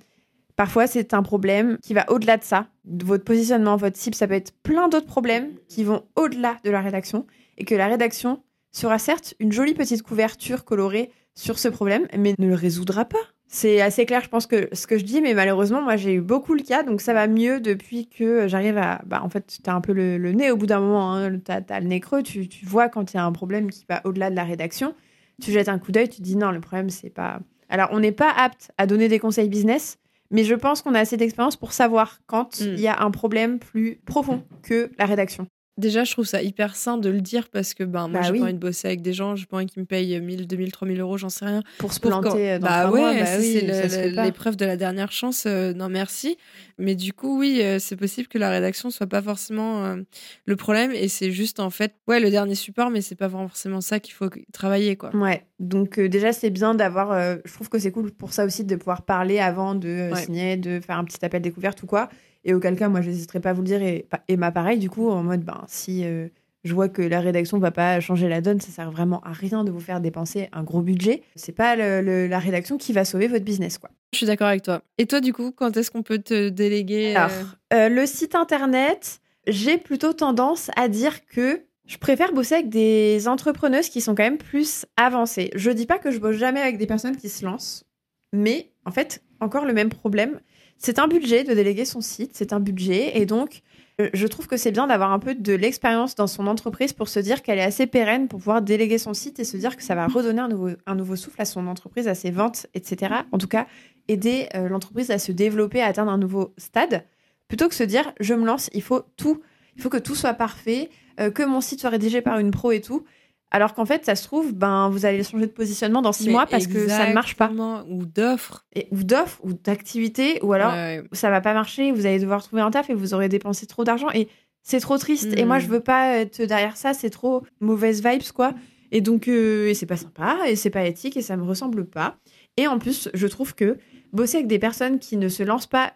Parfois, 0.55 0.87
c'est 0.87 1.13
un 1.13 1.23
problème 1.23 1.77
qui 1.81 1.93
va 1.93 2.09
au-delà 2.09 2.37
de 2.37 2.43
ça, 2.43 2.67
votre 2.85 3.23
positionnement, 3.23 3.75
votre 3.75 3.97
cible. 3.97 4.15
Ça 4.15 4.27
peut 4.27 4.35
être 4.35 4.53
plein 4.63 4.87
d'autres 4.87 5.05
problèmes 5.05 5.49
qui 5.67 5.83
vont 5.83 6.03
au-delà 6.15 6.57
de 6.63 6.71
la 6.71 6.81
rédaction 6.81 7.25
et 7.57 7.65
que 7.65 7.75
la 7.75 7.87
rédaction 7.87 8.41
sera 8.71 8.97
certes 8.99 9.33
une 9.39 9.51
jolie 9.51 9.73
petite 9.73 10.01
couverture 10.01 10.63
colorée 10.65 11.11
sur 11.33 11.59
ce 11.59 11.67
problème, 11.67 12.07
mais 12.17 12.33
ne 12.39 12.47
le 12.47 12.55
résoudra 12.55 13.05
pas. 13.05 13.17
C'est 13.47 13.79
assez 13.79 14.05
clair, 14.05 14.21
je 14.23 14.29
pense 14.29 14.47
que 14.47 14.69
ce 14.73 14.87
que 14.87 14.97
je 14.97 15.03
dis, 15.03 15.21
mais 15.21 15.33
malheureusement, 15.33 15.81
moi, 15.81 15.97
j'ai 15.97 16.13
eu 16.13 16.21
beaucoup 16.21 16.55
le 16.55 16.63
cas, 16.63 16.83
donc 16.83 16.99
ça 16.99 17.13
va 17.13 17.27
mieux 17.27 17.59
depuis 17.59 18.07
que 18.07 18.47
j'arrive 18.47 18.77
à. 18.77 19.01
Bah, 19.05 19.21
en 19.23 19.29
fait, 19.29 19.59
tu 19.63 19.69
as 19.69 19.75
un 19.75 19.81
peu 19.81 19.93
le, 19.93 20.17
nez 20.31 20.51
au 20.51 20.57
bout 20.57 20.65
d'un 20.65 20.79
moment, 20.79 21.13
hein, 21.13 21.39
tu 21.39 21.51
as, 21.51 21.79
le 21.79 21.87
nez 21.87 21.99
creux, 21.99 22.23
tu, 22.23 22.49
tu 22.49 22.65
vois 22.65 22.89
quand 22.89 23.13
il 23.13 23.17
y 23.17 23.19
a 23.19 23.25
un 23.25 23.31
problème 23.31 23.69
qui 23.69 23.85
va 23.87 24.01
au-delà 24.03 24.29
de 24.29 24.35
la 24.35 24.43
rédaction. 24.43 24.95
Tu 25.41 25.51
jettes 25.51 25.69
un 25.69 25.79
coup 25.79 25.91
d'œil, 25.91 26.09
tu 26.09 26.21
dis 26.21 26.35
non, 26.35 26.51
le 26.51 26.59
problème, 26.59 26.89
c'est 26.89 27.09
pas. 27.09 27.39
Alors, 27.69 27.89
on 27.91 27.99
n'est 27.99 28.11
pas 28.11 28.31
apte 28.31 28.71
à 28.77 28.87
donner 28.87 29.07
des 29.07 29.19
conseils 29.19 29.49
business, 29.49 29.99
mais 30.31 30.43
je 30.43 30.55
pense 30.55 30.81
qu'on 30.81 30.95
a 30.95 30.99
assez 30.99 31.17
d'expérience 31.17 31.55
pour 31.55 31.73
savoir 31.73 32.19
quand 32.25 32.59
hmm. 32.59 32.73
il 32.73 32.79
y 32.79 32.87
a 32.87 33.01
un 33.01 33.11
problème 33.11 33.59
plus 33.59 34.01
profond 34.05 34.43
que 34.63 34.91
la 34.97 35.05
rédaction. 35.05 35.47
Déjà, 35.77 36.05
je 36.05 36.11
trouve 36.13 36.25
ça 36.25 36.41
hyper 36.41 36.73
sain 36.73 36.97
de 36.97 37.09
le 37.09 37.19
dire 37.19 37.49
parce 37.49 37.73
que 37.73 37.83
ben, 37.83 38.07
moi, 38.07 38.21
bah 38.21 38.27
j'ai 38.27 38.39
pas 38.39 38.45
envie 38.45 38.53
de 38.53 38.59
bosser 38.59 38.87
avec 38.87 39.01
des 39.01 39.11
gens, 39.11 39.35
j'ai 39.35 39.45
pas 39.45 39.57
envie 39.57 39.65
qu'ils 39.65 39.81
me 39.81 39.85
payent 39.85 40.21
1000, 40.21 40.47
2000, 40.47 40.71
3000 40.71 41.01
euros, 41.01 41.17
j'en 41.17 41.27
sais 41.27 41.43
rien. 41.43 41.63
Pour 41.79 41.91
se 41.91 41.99
planter 41.99 42.59
dans 42.59 42.67
bah, 42.67 42.89
ouais, 42.89 42.99
mois, 43.01 43.13
bah 43.13 43.25
c'est 43.25 44.09
l'épreuve 44.11 44.55
de 44.55 44.65
la 44.65 44.77
dernière 44.77 45.11
chance, 45.11 45.43
euh, 45.47 45.73
non 45.73 45.89
merci. 45.89 46.37
Mais 46.77 46.95
du 46.95 47.11
coup, 47.11 47.37
oui, 47.37 47.59
euh, 47.61 47.77
c'est 47.79 47.97
possible 47.97 48.29
que 48.29 48.37
la 48.37 48.49
rédaction 48.49 48.89
soit 48.89 49.07
pas 49.07 49.21
forcément 49.21 49.83
euh, 49.83 49.97
le 50.45 50.55
problème 50.55 50.91
et 50.93 51.09
c'est 51.09 51.31
juste 51.31 51.59
en 51.59 51.69
fait, 51.69 51.93
ouais, 52.07 52.21
le 52.21 52.29
dernier 52.29 52.55
support, 52.55 52.89
mais 52.89 53.01
c'est 53.01 53.15
pas 53.15 53.29
forcément 53.29 53.81
ça 53.81 53.99
qu'il 53.99 54.13
faut 54.13 54.29
travailler, 54.53 54.95
quoi. 54.95 55.13
Ouais, 55.13 55.43
donc 55.59 55.99
déjà, 55.99 56.31
c'est 56.31 56.51
bien 56.51 56.73
d'avoir, 56.73 57.37
je 57.43 57.53
trouve 57.53 57.67
que 57.67 57.79
c'est 57.79 57.91
cool 57.91 58.11
pour 58.11 58.31
ça 58.31 58.45
aussi 58.45 58.63
de 58.63 58.77
pouvoir 58.77 59.01
parler 59.01 59.39
avant 59.39 59.75
de 59.75 60.09
signer, 60.15 60.55
de 60.55 60.79
faire 60.79 60.97
un 60.97 61.03
petit 61.03 61.23
appel 61.25 61.41
découverte 61.41 61.83
ou 61.83 61.85
quoi. 61.85 62.07
Et 62.45 62.53
auquel 62.53 62.77
cas, 62.77 62.87
moi, 62.87 63.01
je 63.01 63.09
n'hésiterai 63.09 63.39
pas 63.39 63.49
à 63.49 63.53
vous 63.53 63.61
le 63.61 63.67
dire. 63.67 63.81
Et, 63.81 64.07
et 64.27 64.37
ma 64.37 64.51
pareil, 64.51 64.79
du 64.79 64.89
coup, 64.89 65.09
en 65.09 65.23
mode, 65.23 65.41
ben, 65.41 65.63
si 65.67 66.05
euh, 66.05 66.27
je 66.65 66.73
vois 66.73 66.89
que 66.89 67.01
la 67.01 67.19
rédaction 67.19 67.59
va 67.59 67.71
pas 67.71 67.99
changer 67.99 68.27
la 68.29 68.41
donne, 68.41 68.59
ça 68.59 68.71
sert 68.71 68.91
vraiment 68.91 69.21
à 69.21 69.33
rien 69.33 69.63
de 69.63 69.71
vous 69.71 69.79
faire 69.79 70.01
dépenser 70.01 70.49
un 70.51 70.63
gros 70.63 70.81
budget. 70.81 71.21
C'est 71.35 71.51
pas 71.51 71.75
la 71.75 72.39
rédaction 72.39 72.77
qui 72.77 72.93
va 72.93 73.05
sauver 73.05 73.27
votre 73.27 73.45
business, 73.45 73.77
quoi. 73.77 73.89
Je 74.13 74.17
suis 74.17 74.27
d'accord 74.27 74.47
avec 74.47 74.63
toi. 74.63 74.81
Et 74.97 75.05
toi, 75.05 75.21
du 75.21 75.33
coup, 75.33 75.51
quand 75.51 75.75
est-ce 75.77 75.91
qu'on 75.91 76.03
peut 76.03 76.19
te 76.19 76.49
déléguer 76.49 77.13
euh? 77.15 77.19
Alors, 77.19 77.31
euh, 77.73 77.89
le 77.89 78.05
site 78.05 78.33
internet, 78.33 79.19
j'ai 79.45 79.77
plutôt 79.77 80.13
tendance 80.13 80.71
à 80.75 80.87
dire 80.87 81.25
que 81.27 81.61
je 81.85 81.97
préfère 81.97 82.33
bosser 82.33 82.55
avec 82.55 82.69
des 82.69 83.27
entrepreneuses 83.27 83.89
qui 83.89 84.01
sont 84.01 84.15
quand 84.15 84.23
même 84.23 84.37
plus 84.37 84.85
avancées. 84.97 85.51
Je 85.55 85.69
dis 85.69 85.85
pas 85.85 85.99
que 85.99 86.09
je 86.09 86.19
bosse 86.19 86.37
jamais 86.37 86.61
avec 86.61 86.77
des 86.77 86.87
personnes 86.87 87.17
qui 87.17 87.29
se 87.29 87.45
lancent, 87.45 87.85
mais 88.33 88.71
en 88.85 88.91
fait, 88.91 89.21
encore 89.39 89.65
le 89.65 89.73
même 89.73 89.89
problème 89.89 90.39
c'est 90.77 90.99
un 90.99 91.07
budget 91.07 91.43
de 91.43 91.53
déléguer 91.53 91.85
son 91.85 92.01
site, 92.01 92.31
c'est 92.33 92.53
un 92.53 92.59
budget. 92.59 93.17
Et 93.17 93.25
donc, 93.25 93.61
euh, 94.01 94.09
je 94.13 94.27
trouve 94.27 94.47
que 94.47 94.57
c'est 94.57 94.71
bien 94.71 94.87
d'avoir 94.87 95.11
un 95.11 95.19
peu 95.19 95.35
de 95.35 95.53
l'expérience 95.53 96.15
dans 96.15 96.27
son 96.27 96.47
entreprise 96.47 96.93
pour 96.93 97.07
se 97.07 97.19
dire 97.19 97.41
qu'elle 97.41 97.59
est 97.59 97.63
assez 97.63 97.87
pérenne 97.87 98.27
pour 98.27 98.39
pouvoir 98.39 98.61
déléguer 98.61 98.97
son 98.97 99.13
site 99.13 99.39
et 99.39 99.45
se 99.45 99.55
dire 99.57 99.77
que 99.77 99.83
ça 99.83 99.95
va 99.95 100.07
redonner 100.07 100.41
un 100.85 100.95
nouveau, 100.95 101.15
souffle 101.15 101.41
à 101.41 101.45
son 101.45 101.67
entreprise, 101.67 102.07
à 102.07 102.15
ses 102.15 102.31
ventes, 102.31 102.67
etc. 102.73 103.15
En 103.31 103.37
tout 103.37 103.47
cas, 103.47 103.67
aider 104.07 104.47
euh, 104.55 104.67
l'entreprise 104.67 105.11
à 105.11 105.19
se 105.19 105.31
développer, 105.31 105.81
à 105.81 105.87
atteindre 105.87 106.11
un 106.11 106.17
nouveau 106.17 106.53
stade, 106.57 107.05
plutôt 107.47 107.69
que 107.69 107.75
se 107.75 107.83
dire 107.83 108.11
je 108.19 108.33
me 108.33 108.45
lance, 108.45 108.69
il 108.73 108.81
faut 108.81 109.03
tout, 109.17 109.41
il 109.77 109.81
faut 109.81 109.89
que 109.89 109.97
tout 109.97 110.15
soit 110.15 110.33
parfait, 110.33 110.89
euh, 111.19 111.31
que 111.31 111.43
mon 111.43 111.61
site 111.61 111.79
soit 111.79 111.89
rédigé 111.89 112.21
par 112.21 112.39
une 112.39 112.51
pro 112.51 112.71
et 112.71 112.81
tout. 112.81 113.05
Alors 113.51 113.73
qu'en 113.73 113.85
fait, 113.85 114.05
ça 114.05 114.15
se 114.15 114.23
trouve, 114.23 114.53
ben, 114.53 114.89
vous 114.89 115.05
allez 115.05 115.23
changer 115.23 115.45
de 115.45 115.51
positionnement 115.51 116.01
dans 116.01 116.11
six 116.11 116.29
mois 116.29 116.45
parce 116.45 116.67
que 116.67 116.87
ça 116.87 117.07
ne 117.07 117.13
marche 117.13 117.35
pas. 117.35 117.51
Ou 117.87 118.05
d'offres. 118.05 118.65
Ou 118.91 119.03
d'offres, 119.03 119.39
ou 119.43 119.53
d'activités, 119.53 120.39
ou 120.41 120.53
alors 120.53 120.73
ça 121.11 121.29
va 121.29 121.41
pas 121.41 121.53
marcher, 121.53 121.91
vous 121.91 122.05
allez 122.05 122.19
devoir 122.19 122.43
trouver 122.43 122.61
un 122.61 122.71
taf 122.71 122.89
et 122.89 122.93
vous 122.93 123.13
aurez 123.13 123.29
dépensé 123.29 123.65
trop 123.65 123.83
d'argent. 123.83 124.09
Et 124.13 124.27
c'est 124.61 124.79
trop 124.79 124.97
triste. 124.97 125.37
Et 125.37 125.45
moi, 125.45 125.59
je 125.59 125.67
hmm. 125.67 125.71
veux 125.71 125.79
pas 125.79 126.17
être 126.17 126.41
derrière 126.41 126.75
ça, 126.75 126.93
c'est 126.93 127.11
trop 127.11 127.43
mauvaise 127.61 128.03
vibes, 128.03 128.31
quoi. 128.33 128.53
Et 128.91 128.99
donc, 128.99 129.27
euh, 129.27 129.73
c'est 129.73 129.85
pas 129.85 129.97
sympa, 129.97 130.37
et 130.47 130.55
c'est 130.55 130.69
pas 130.69 130.85
éthique, 130.85 131.17
et 131.17 131.21
ça 131.21 131.37
me 131.37 131.43
ressemble 131.43 131.85
pas. 131.85 132.17
Et 132.57 132.67
en 132.67 132.79
plus, 132.79 133.09
je 133.13 133.27
trouve 133.27 133.53
que 133.53 133.77
bosser 134.11 134.37
avec 134.37 134.47
des 134.47 134.59
personnes 134.59 134.99
qui 134.99 135.17
ne 135.17 135.29
se 135.29 135.43
lancent 135.43 135.67
pas 135.67 135.93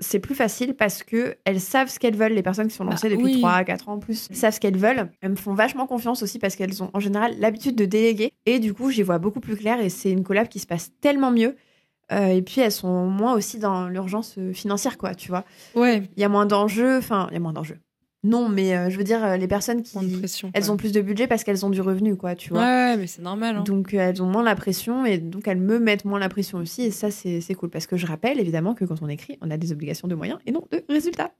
c'est 0.00 0.18
plus 0.18 0.34
facile 0.34 0.74
parce 0.74 1.02
que 1.02 1.36
elles 1.44 1.60
savent 1.60 1.88
ce 1.88 1.98
qu'elles 1.98 2.16
veulent. 2.16 2.32
Les 2.32 2.42
personnes 2.42 2.68
qui 2.68 2.74
sont 2.74 2.84
lancées 2.84 3.08
Bah, 3.08 3.14
depuis 3.16 3.34
oui. 3.34 3.38
3 3.40 3.52
à 3.52 3.64
4 3.64 3.88
ans 3.88 3.92
en 3.94 3.98
plus 3.98 4.28
savent 4.32 4.54
ce 4.54 4.60
qu'elles 4.60 4.76
veulent. 4.76 5.10
Elles 5.20 5.30
me 5.30 5.36
font 5.36 5.54
vachement 5.54 5.86
confiance 5.86 6.22
aussi 6.22 6.38
parce 6.38 6.56
qu'elles 6.56 6.82
ont 6.82 6.90
en 6.94 7.00
général 7.00 7.34
l'habitude 7.38 7.76
de 7.76 7.84
déléguer. 7.84 8.32
Et 8.46 8.58
du 8.58 8.74
coup, 8.74 8.90
j'y 8.90 9.02
vois 9.02 9.18
beaucoup 9.18 9.40
plus 9.40 9.56
clair 9.56 9.80
et 9.80 9.88
c'est 9.90 10.10
une 10.10 10.24
collab 10.24 10.48
qui 10.48 10.58
se 10.58 10.66
passe 10.66 10.90
tellement 11.00 11.30
mieux. 11.30 11.54
Euh, 12.12 12.26
et 12.28 12.42
puis, 12.42 12.60
elles 12.60 12.72
sont 12.72 13.06
moins 13.06 13.34
aussi 13.34 13.58
dans 13.60 13.86
l'urgence 13.88 14.34
euh, 14.36 14.52
financière, 14.52 14.98
quoi, 14.98 15.14
tu 15.14 15.28
vois. 15.28 15.44
Ouais, 15.76 16.02
Il 16.16 16.20
y 16.20 16.24
a 16.24 16.28
moins 16.28 16.44
d'enjeux. 16.44 16.98
Enfin, 16.98 17.28
il 17.30 17.34
y 17.34 17.36
a 17.36 17.40
moins 17.40 17.52
d'enjeux. 17.52 17.78
Non, 18.22 18.50
mais 18.50 18.76
euh, 18.76 18.90
je 18.90 18.98
veux 18.98 19.04
dire, 19.04 19.24
euh, 19.24 19.36
les 19.38 19.48
personnes 19.48 19.82
qui. 19.82 19.96
moins 19.96 20.06
de 20.06 20.14
pression. 20.14 20.50
Elles 20.52 20.70
ont 20.70 20.76
plus 20.76 20.92
de 20.92 21.00
budget 21.00 21.26
parce 21.26 21.42
qu'elles 21.42 21.64
ont 21.64 21.70
du 21.70 21.80
revenu, 21.80 22.16
quoi, 22.16 22.34
tu 22.34 22.50
vois. 22.50 22.60
Ouais, 22.60 22.96
mais 22.98 23.06
c'est 23.06 23.22
normal. 23.22 23.56
hein. 23.56 23.62
Donc 23.62 23.94
euh, 23.94 23.98
elles 23.98 24.22
ont 24.22 24.26
moins 24.26 24.42
la 24.42 24.54
pression 24.54 25.06
et 25.06 25.16
donc 25.16 25.48
elles 25.48 25.58
me 25.60 25.78
mettent 25.78 26.04
moins 26.04 26.18
la 26.18 26.28
pression 26.28 26.58
aussi 26.58 26.82
et 26.82 26.90
ça 26.90 27.10
c'est 27.10 27.54
cool 27.54 27.70
parce 27.70 27.86
que 27.86 27.96
je 27.96 28.06
rappelle 28.06 28.38
évidemment 28.38 28.74
que 28.74 28.84
quand 28.84 29.00
on 29.00 29.08
écrit 29.08 29.38
on 29.40 29.50
a 29.50 29.56
des 29.56 29.72
obligations 29.72 30.06
de 30.06 30.14
moyens 30.14 30.38
et 30.46 30.52
non 30.52 30.62
de 30.70 30.84
résultats. 30.90 31.30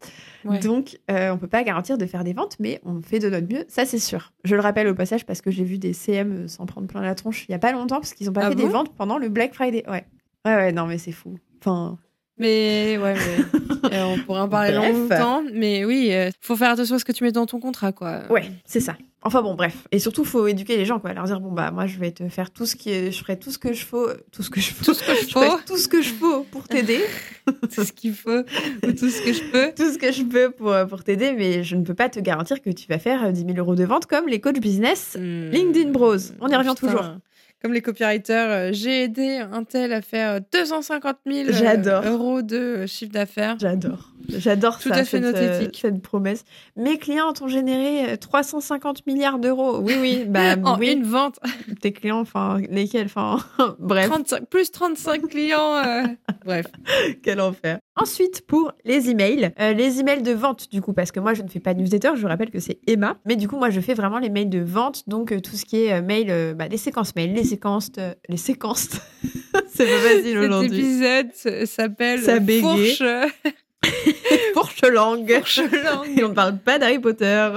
Ouais. 0.46 0.58
Donc 0.60 0.98
euh, 1.10 1.30
on 1.32 1.36
peut 1.38 1.48
pas 1.48 1.62
garantir 1.64 1.98
de 1.98 2.06
faire 2.06 2.24
des 2.24 2.32
ventes 2.32 2.56
mais 2.60 2.80
on 2.84 3.02
fait 3.02 3.18
de 3.18 3.28
notre 3.28 3.46
mieux, 3.52 3.64
ça 3.68 3.84
c'est 3.84 3.98
sûr. 3.98 4.32
Je 4.44 4.54
le 4.54 4.62
rappelle 4.62 4.88
au 4.88 4.94
passage 4.94 5.26
parce 5.26 5.42
que 5.42 5.50
j'ai 5.50 5.64
vu 5.64 5.76
des 5.78 5.92
CM 5.92 6.48
s'en 6.48 6.64
prendre 6.64 6.86
plein 6.86 7.02
la 7.02 7.14
tronche 7.14 7.44
il 7.48 7.52
y 7.52 7.54
a 7.54 7.58
pas 7.58 7.72
longtemps 7.72 7.96
parce 8.00 8.14
qu'ils 8.14 8.30
ont 8.30 8.32
pas 8.32 8.42
Ah 8.46 8.48
fait 8.48 8.54
des 8.56 8.66
ventes 8.68 8.94
pendant 8.96 9.18
le 9.18 9.28
Black 9.28 9.52
Friday. 9.54 9.84
Ouais. 9.86 10.04
Ouais 10.46 10.54
ouais 10.54 10.72
non 10.72 10.86
mais 10.86 10.96
c'est 10.96 11.12
fou. 11.12 11.36
Enfin 11.60 11.98
Mais 12.40 12.98
ouais, 13.00 13.14
mais 13.14 13.92
euh, 13.92 14.04
on 14.04 14.18
pourrait 14.18 14.40
en 14.40 14.48
parler 14.48 14.72
Bref. 14.76 14.92
longtemps. 14.92 15.42
Mais 15.52 15.84
oui, 15.84 16.08
euh, 16.12 16.30
faut 16.40 16.56
faire 16.56 16.70
attention 16.70 16.96
à 16.96 16.98
ce 16.98 17.04
que 17.04 17.12
tu 17.12 17.22
mets 17.22 17.32
dans 17.32 17.46
ton 17.46 17.60
contrat, 17.60 17.92
quoi. 17.92 18.22
ouais, 18.30 18.50
c'est 18.64 18.80
ça. 18.80 18.96
Enfin 19.22 19.42
bon 19.42 19.54
bref 19.54 19.86
et 19.92 19.98
surtout 19.98 20.24
faut 20.24 20.46
éduquer 20.46 20.78
les 20.78 20.86
gens 20.86 20.98
quoi, 20.98 21.12
leur 21.12 21.24
dire 21.24 21.40
bon 21.40 21.52
bah 21.52 21.70
moi 21.70 21.86
je 21.86 21.98
vais 21.98 22.10
te 22.10 22.26
faire 22.30 22.50
tout 22.50 22.64
ce 22.64 22.74
qui 22.74 22.88
est... 22.88 23.12
je 23.12 23.18
ferai 23.22 23.38
tout 23.38 23.50
ce 23.50 23.58
que 23.58 23.74
je 23.74 23.84
faut 23.84 24.08
tout 24.32 24.42
ce 24.42 24.48
que 24.48 24.62
je 24.62 24.72
Tout 24.82 24.94
ce 24.94 25.02
que 25.04 25.14
je 25.20 25.26
je 25.26 25.28
ferai 25.28 25.46
faut, 25.46 25.58
tout 25.66 25.76
ce 25.76 25.88
que 25.88 26.00
je 26.00 26.08
faut 26.14 26.44
pour 26.44 26.66
t'aider. 26.66 27.00
tout 27.74 27.84
ce 27.84 27.92
qu'il 27.92 28.14
faut, 28.14 28.30
ou 28.82 28.92
tout 28.92 29.10
ce 29.10 29.20
que 29.20 29.34
je 29.34 29.42
peux. 29.52 29.72
tout 29.76 29.92
ce 29.92 29.98
que 29.98 30.10
je 30.10 30.22
peux 30.22 30.50
pour, 30.52 30.72
euh, 30.72 30.86
pour 30.86 31.04
t'aider, 31.04 31.34
mais 31.36 31.62
je 31.64 31.76
ne 31.76 31.84
peux 31.84 31.92
pas 31.92 32.08
te 32.08 32.18
garantir 32.18 32.62
que 32.62 32.70
tu 32.70 32.86
vas 32.88 32.98
faire 32.98 33.24
euh, 33.26 33.30
10 33.30 33.44
000 33.44 33.58
euros 33.58 33.74
de 33.74 33.84
vente 33.84 34.06
comme 34.06 34.26
les 34.26 34.40
coachs 34.40 34.58
business. 34.58 35.18
Hmm. 35.20 35.50
LinkedIn 35.50 35.90
Bros, 35.90 36.16
on 36.40 36.48
y 36.48 36.56
revient 36.56 36.72
Putain. 36.74 36.86
toujours. 36.96 37.10
Comme 37.62 37.74
les 37.74 37.82
copywriters, 37.82 38.48
euh, 38.50 38.70
j'ai 38.72 39.02
aidé 39.04 39.36
un 39.52 39.64
tel 39.64 39.92
à 39.92 40.00
faire 40.00 40.40
250 40.52 41.16
000 41.26 41.48
euh, 41.50 42.02
euros 42.10 42.40
de 42.42 42.56
euh, 42.56 42.86
chiffre 42.86 43.12
d'affaires. 43.12 43.56
J'adore. 43.60 44.10
J'adore 44.28 44.78
Tout 44.78 44.88
ça, 44.88 44.94
à 44.96 45.04
fait 45.04 45.20
cette, 45.22 45.36
euh, 45.36 45.68
cette 45.74 46.00
promesse. 46.02 46.44
Mes 46.76 46.96
clients 46.98 47.32
ont 47.40 47.48
généré 47.48 48.12
euh, 48.12 48.16
350 48.16 49.06
milliards 49.06 49.38
d'euros. 49.38 49.78
Oui, 49.80 49.94
oui, 50.00 50.24
bah 50.28 50.56
En 50.64 50.78
oui. 50.78 50.92
une 50.92 51.02
vente, 51.04 51.38
Tes 51.82 51.92
clients, 51.92 52.20
enfin, 52.20 52.58
lesquels, 52.70 53.06
enfin, 53.06 53.38
bref, 53.78 54.06
35, 54.08 54.46
plus 54.48 54.70
35 54.70 55.28
clients. 55.28 55.74
euh, 55.76 56.02
Bref. 56.46 56.66
quel 57.22 57.40
enfer. 57.40 57.78
Ensuite, 58.00 58.42
pour 58.46 58.72
les 58.84 59.10
emails, 59.10 59.52
euh, 59.60 59.72
les 59.72 60.00
emails 60.00 60.22
de 60.22 60.32
vente, 60.32 60.70
du 60.70 60.80
coup, 60.80 60.92
parce 60.92 61.12
que 61.12 61.20
moi, 61.20 61.34
je 61.34 61.42
ne 61.42 61.48
fais 61.48 61.60
pas 61.60 61.74
de 61.74 61.80
newsletter, 61.80 62.10
je 62.16 62.20
vous 62.22 62.28
rappelle 62.28 62.50
que 62.50 62.58
c'est 62.60 62.78
Emma, 62.86 63.16
mais 63.26 63.36
du 63.36 63.46
coup, 63.48 63.56
moi, 63.56 63.70
je 63.70 63.80
fais 63.80 63.94
vraiment 63.94 64.18
les 64.18 64.30
mails 64.30 64.48
de 64.50 64.60
vente, 64.60 65.08
donc 65.08 65.32
euh, 65.32 65.40
tout 65.40 65.56
ce 65.56 65.64
qui 65.64 65.82
est 65.84 65.92
euh, 65.92 66.02
mail, 66.02 66.54
bah, 66.56 66.68
les 66.68 66.76
séquences 66.78 67.14
mails, 67.14 67.32
les 67.34 67.44
séquences, 67.44 67.90
les 68.28 68.36
séquences. 68.36 68.88
c'est 69.68 69.86
pas 69.86 69.98
facile 69.98 70.24
Cet 70.24 70.36
aujourd'hui. 70.48 70.78
épisode 70.80 71.26
s- 71.44 71.70
s'appelle. 71.70 72.20
Fourche, 72.60 73.02
Fourche 74.54 74.82
langue. 74.90 75.32
Fourche 75.36 75.60
langue. 75.84 76.18
Et 76.18 76.24
on 76.24 76.28
ne 76.30 76.34
parle 76.34 76.58
pas 76.58 76.78
d'Harry 76.78 76.98
Potter. 76.98 77.50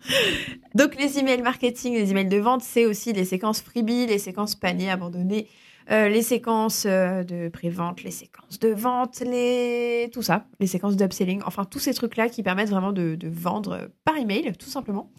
Donc 0.74 0.96
les 1.00 1.18
emails 1.18 1.42
marketing, 1.42 1.94
les 1.94 2.10
emails 2.10 2.28
de 2.28 2.36
vente, 2.38 2.62
c'est 2.62 2.84
aussi 2.86 3.12
les 3.12 3.24
séquences 3.24 3.62
freebie, 3.62 4.06
les 4.06 4.18
séquences 4.18 4.54
panier 4.54 4.90
abandonné, 4.90 5.48
euh, 5.90 6.08
les 6.08 6.22
séquences 6.22 6.84
euh, 6.86 7.22
de 7.22 7.48
pré-vente, 7.48 8.02
les 8.02 8.10
séquences 8.10 8.58
de 8.58 8.68
vente, 8.68 9.20
les... 9.20 10.10
tout 10.12 10.22
ça, 10.22 10.46
les 10.60 10.66
séquences 10.66 10.96
d'upselling, 10.96 11.42
enfin 11.46 11.64
tous 11.64 11.78
ces 11.78 11.94
trucs-là 11.94 12.28
qui 12.28 12.42
permettent 12.42 12.70
vraiment 12.70 12.92
de, 12.92 13.14
de 13.14 13.28
vendre 13.28 13.90
par 14.04 14.16
email, 14.16 14.52
tout 14.58 14.68
simplement. 14.68 15.10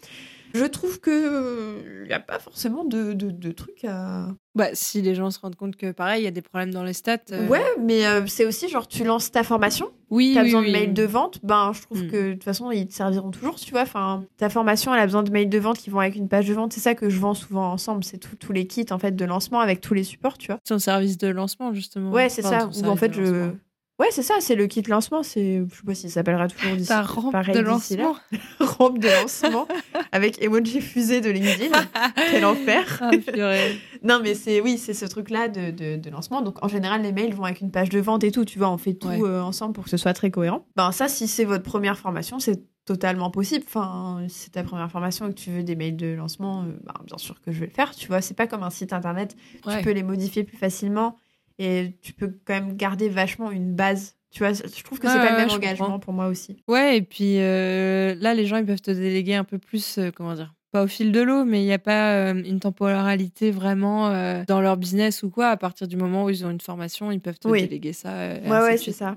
Je 0.54 0.64
trouve 0.64 1.00
que 1.00 2.02
il 2.04 2.08
n'y 2.08 2.12
a 2.14 2.20
pas 2.20 2.38
forcément 2.38 2.84
de, 2.84 3.12
de, 3.12 3.30
de 3.30 3.52
trucs 3.52 3.84
à... 3.84 4.28
Bah, 4.54 4.68
si 4.72 5.02
les 5.02 5.14
gens 5.14 5.30
se 5.30 5.38
rendent 5.38 5.54
compte 5.54 5.76
que, 5.76 5.92
pareil, 5.92 6.22
il 6.22 6.24
y 6.24 6.28
a 6.28 6.32
des 6.32 6.42
problèmes 6.42 6.72
dans 6.72 6.82
les 6.82 6.92
stats. 6.94 7.18
euh, 7.32 7.46
Ouais, 7.48 7.62
mais 7.80 8.06
euh, 8.06 8.26
c'est 8.26 8.44
aussi 8.44 8.68
genre 8.68 8.88
tu 8.88 9.04
lances 9.04 9.30
ta 9.30 9.44
formation, 9.44 9.90
oui, 10.10 10.32
T'as 10.34 10.40
oui, 10.40 10.46
besoin 10.46 10.60
oui. 10.62 10.66
de 10.68 10.72
mails 10.72 10.94
de 10.94 11.02
vente, 11.04 11.38
ben 11.44 11.72
je 11.74 11.82
trouve 11.82 12.02
Mm. 12.04 12.10
que 12.10 12.28
de 12.28 12.32
toute 12.32 12.44
façon 12.44 12.70
ils 12.72 12.88
te 12.88 12.94
serviront 12.94 13.30
toujours, 13.30 13.54
tu 13.56 13.70
vois. 13.70 13.82
Enfin, 13.82 14.24
ta 14.36 14.48
formation 14.48 14.92
elle 14.94 15.00
a 15.00 15.06
besoin 15.06 15.22
de 15.22 15.30
mails 15.30 15.48
de 15.50 15.58
vente 15.58 15.78
qui 15.78 15.90
vont 15.90 16.00
avec 16.00 16.16
une 16.16 16.28
page 16.28 16.48
de 16.48 16.54
vente. 16.54 16.72
C'est 16.72 16.80
ça 16.80 16.94
que 16.94 17.08
je 17.08 17.18
vends 17.20 17.34
souvent 17.34 17.70
ensemble, 17.70 18.02
c'est 18.02 18.18
tout- 18.18 18.36
tous 18.36 18.52
les 18.52 18.66
kits 18.66 18.86
en 18.90 18.98
fait 18.98 19.14
de 19.14 19.24
lancement 19.24 19.60
avec 19.60 19.80
tous 19.80 19.94
les 19.94 20.02
supports, 20.04 20.38
tu 20.38 20.48
vois. 20.48 20.58
Son 20.66 20.78
service 20.78 21.18
de 21.18 21.28
lancement, 21.28 21.72
justement. 21.72 22.10
Ouais, 22.10 22.28
c'est 22.28 22.44
Enfin, 22.44 22.60
ça. 22.60 22.66
Ou 22.66 22.70
en 22.70 22.96
service 22.96 23.00
fait 23.00 23.08
de 23.08 23.14
je, 23.14 23.20
lancement. 23.22 23.58
Ouais 23.98 24.08
c'est 24.10 24.22
ça, 24.22 24.34
c'est 24.40 24.54
le 24.54 24.66
kit 24.66 24.82
lancement. 24.82 25.22
C'est, 25.22 25.62
je 25.70 25.74
sais 25.76 25.82
pas 25.84 25.94
s'il 25.94 26.10
s'appellera 26.10 26.48
toujours 26.48 26.76
d'ici. 26.76 26.88
Ta 26.88 27.02
rampe 27.02 27.32
pareil 27.32 27.54
de 27.54 27.60
lancement. 27.60 28.16
rampe 28.60 28.98
de 28.98 29.08
lancement 29.08 29.66
avec 30.12 30.42
emoji 30.42 30.80
fusée 30.80 31.20
de 31.20 31.30
LinkedIn. 31.30 31.72
Quel 32.30 32.44
enfer. 32.44 33.00
Ah. 33.02 33.10
Non, 34.02 34.20
mais 34.22 34.34
c'est 34.34 34.60
oui, 34.60 34.78
c'est 34.78 34.94
ce 34.94 35.04
truc-là 35.06 35.48
de, 35.48 35.70
de, 35.70 35.96
de 35.96 36.10
lancement. 36.10 36.42
Donc, 36.42 36.64
en 36.64 36.68
général, 36.68 37.02
les 37.02 37.12
mails 37.12 37.34
vont 37.34 37.44
avec 37.44 37.60
une 37.60 37.70
page 37.70 37.88
de 37.88 37.98
vente 38.00 38.24
et 38.24 38.30
tout. 38.30 38.44
Tu 38.44 38.58
vois, 38.58 38.70
on 38.70 38.78
fait 38.78 38.94
tout 38.94 39.08
Ouais. 39.08 39.20
euh, 39.22 39.42
ensemble 39.42 39.72
pour 39.72 39.84
que 39.84 39.90
ce 39.90 39.96
soit 39.96 40.12
très 40.14 40.30
cohérent. 40.30 40.66
Ben, 40.76 40.92
ça, 40.92 41.08
si 41.08 41.26
c'est 41.28 41.44
votre 41.44 41.64
première 41.64 41.98
formation, 41.98 42.38
c'est 42.38 42.62
totalement 42.84 43.30
possible. 43.30 43.64
Enfin, 43.66 44.20
si 44.28 44.44
c'est 44.44 44.50
ta 44.52 44.62
première 44.62 44.90
formation 44.90 45.26
et 45.26 45.34
que 45.34 45.38
tu 45.38 45.50
veux 45.50 45.62
des 45.62 45.76
mails 45.76 45.96
de 45.96 46.06
lancement, 46.14 46.62
euh, 46.62 46.66
ben, 46.84 46.94
bien 47.04 47.18
sûr 47.18 47.40
que 47.42 47.52
je 47.52 47.60
vais 47.60 47.66
le 47.66 47.72
faire. 47.72 47.94
Tu 47.94 48.06
vois, 48.08 48.20
c'est 48.20 48.34
pas 48.34 48.46
comme 48.46 48.62
un 48.62 48.70
site 48.70 48.92
internet. 48.92 49.36
Ouais. 49.66 49.78
Tu 49.78 49.84
peux 49.84 49.90
les 49.92 50.02
modifier 50.02 50.44
plus 50.44 50.56
facilement 50.56 51.16
et 51.58 51.94
tu 52.02 52.12
peux 52.12 52.32
quand 52.44 52.54
même 52.54 52.76
garder 52.76 53.08
vachement 53.08 53.50
une 53.50 53.74
base. 53.74 54.14
Tu 54.30 54.40
vois, 54.40 54.52
je 54.52 54.82
trouve 54.84 54.98
que 54.98 55.08
c'est 55.08 55.14
Ouais, 55.14 55.20
pas 55.24 55.30
le 55.30 55.36
même 55.36 55.48
engagement 55.50 55.86
comprends. 55.86 55.98
pour 56.00 56.12
moi 56.12 56.26
aussi. 56.28 56.62
Ouais, 56.68 56.98
et 56.98 57.02
puis 57.02 57.38
euh, 57.40 58.14
là, 58.20 58.34
les 58.34 58.44
gens, 58.46 58.58
ils 58.58 58.66
peuvent 58.66 58.80
te 58.80 58.90
déléguer 58.90 59.34
un 59.34 59.44
peu 59.44 59.58
plus, 59.58 59.96
euh, 59.98 60.10
comment 60.14 60.34
dire, 60.34 60.54
pas 60.70 60.84
au 60.84 60.86
fil 60.86 61.12
de 61.12 61.20
l'eau, 61.22 61.46
mais 61.46 61.62
il 61.62 61.64
n'y 61.64 61.72
a 61.72 61.78
pas 61.78 62.12
euh, 62.12 62.34
une 62.44 62.60
temporalité 62.60 63.50
vraiment 63.50 64.10
euh, 64.10 64.42
dans 64.46 64.60
leur 64.60 64.76
business 64.76 65.22
ou 65.22 65.30
quoi. 65.30 65.48
À 65.48 65.56
partir 65.56 65.88
du 65.88 65.96
moment 65.96 66.24
où 66.24 66.30
ils 66.30 66.44
ont 66.44 66.50
une 66.50 66.60
formation, 66.60 67.10
ils 67.10 67.20
peuvent 67.20 67.38
te 67.38 67.48
Oui. 67.48 67.62
déléguer 67.62 67.94
ça. 67.94 68.10
euh, 68.12 68.40
Ouais, 68.50 68.60
ouais, 68.62 68.76
c'est 68.76 68.92
ça. 68.92 69.16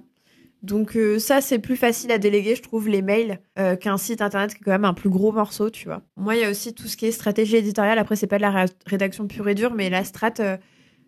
Donc 0.63 0.95
ça, 1.17 1.41
c'est 1.41 1.57
plus 1.57 1.75
facile 1.75 2.12
à 2.12 2.19
déléguer, 2.19 2.55
je 2.55 2.62
trouve, 2.62 2.88
les 2.88 3.01
mails, 3.01 3.39
qu'un 3.79 3.98
site 3.98 4.21
internet 4.21 4.53
qui 4.53 4.60
est 4.62 4.63
quand 4.63 4.71
même 4.71 4.86
un 4.86 4.93
plus 4.93 5.10
gros 5.10 5.31
morceau, 5.31 5.71
tu 5.71 5.88
vois. 5.88 6.03
Moi, 6.17 6.36
il 6.36 6.41
y 6.41 6.43
a 6.45 6.51
aussi 6.51 6.75
tout 6.75 6.88
ce 6.88 6.95
qui 6.95 7.07
est 7.07 7.12
stratégie 7.12 7.55
éditoriale. 7.57 7.98
Après, 7.98 8.15
c'est 8.15 8.27
pas 8.27 8.38
de 8.38 8.43
la 8.43 8.51
ré- 8.51 8.65
rédaction 8.86 9.27
pure 9.27 9.50
et 9.50 9.55
dure, 9.55 9.74
mais 9.74 9.89
la 9.89 10.03
strat... 10.03 10.33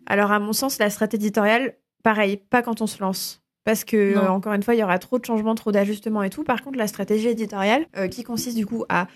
Alors, 0.06 0.32
à 0.32 0.38
mon 0.38 0.52
sens, 0.52 0.78
la 0.78 0.90
strat 0.90 1.08
éditoriale, 1.12 1.74
pareil, 2.02 2.36
pas 2.36 2.62
quand 2.62 2.80
on 2.80 2.86
se 2.86 3.00
lance. 3.00 3.42
Parce 3.64 3.84
que, 3.84 3.96
euh, 3.96 4.30
encore 4.30 4.52
une 4.52 4.62
fois, 4.62 4.74
il 4.74 4.80
y 4.80 4.84
aura 4.84 4.98
trop 4.98 5.18
de 5.18 5.24
changements, 5.24 5.54
trop 5.54 5.72
d'ajustements 5.72 6.22
et 6.22 6.30
tout. 6.30 6.44
Par 6.44 6.62
contre, 6.62 6.76
la 6.76 6.86
stratégie 6.86 7.28
éditoriale, 7.28 7.86
euh, 7.96 8.08
qui 8.08 8.22
consiste 8.22 8.56
du 8.56 8.66
coup 8.66 8.84
à 8.90 9.06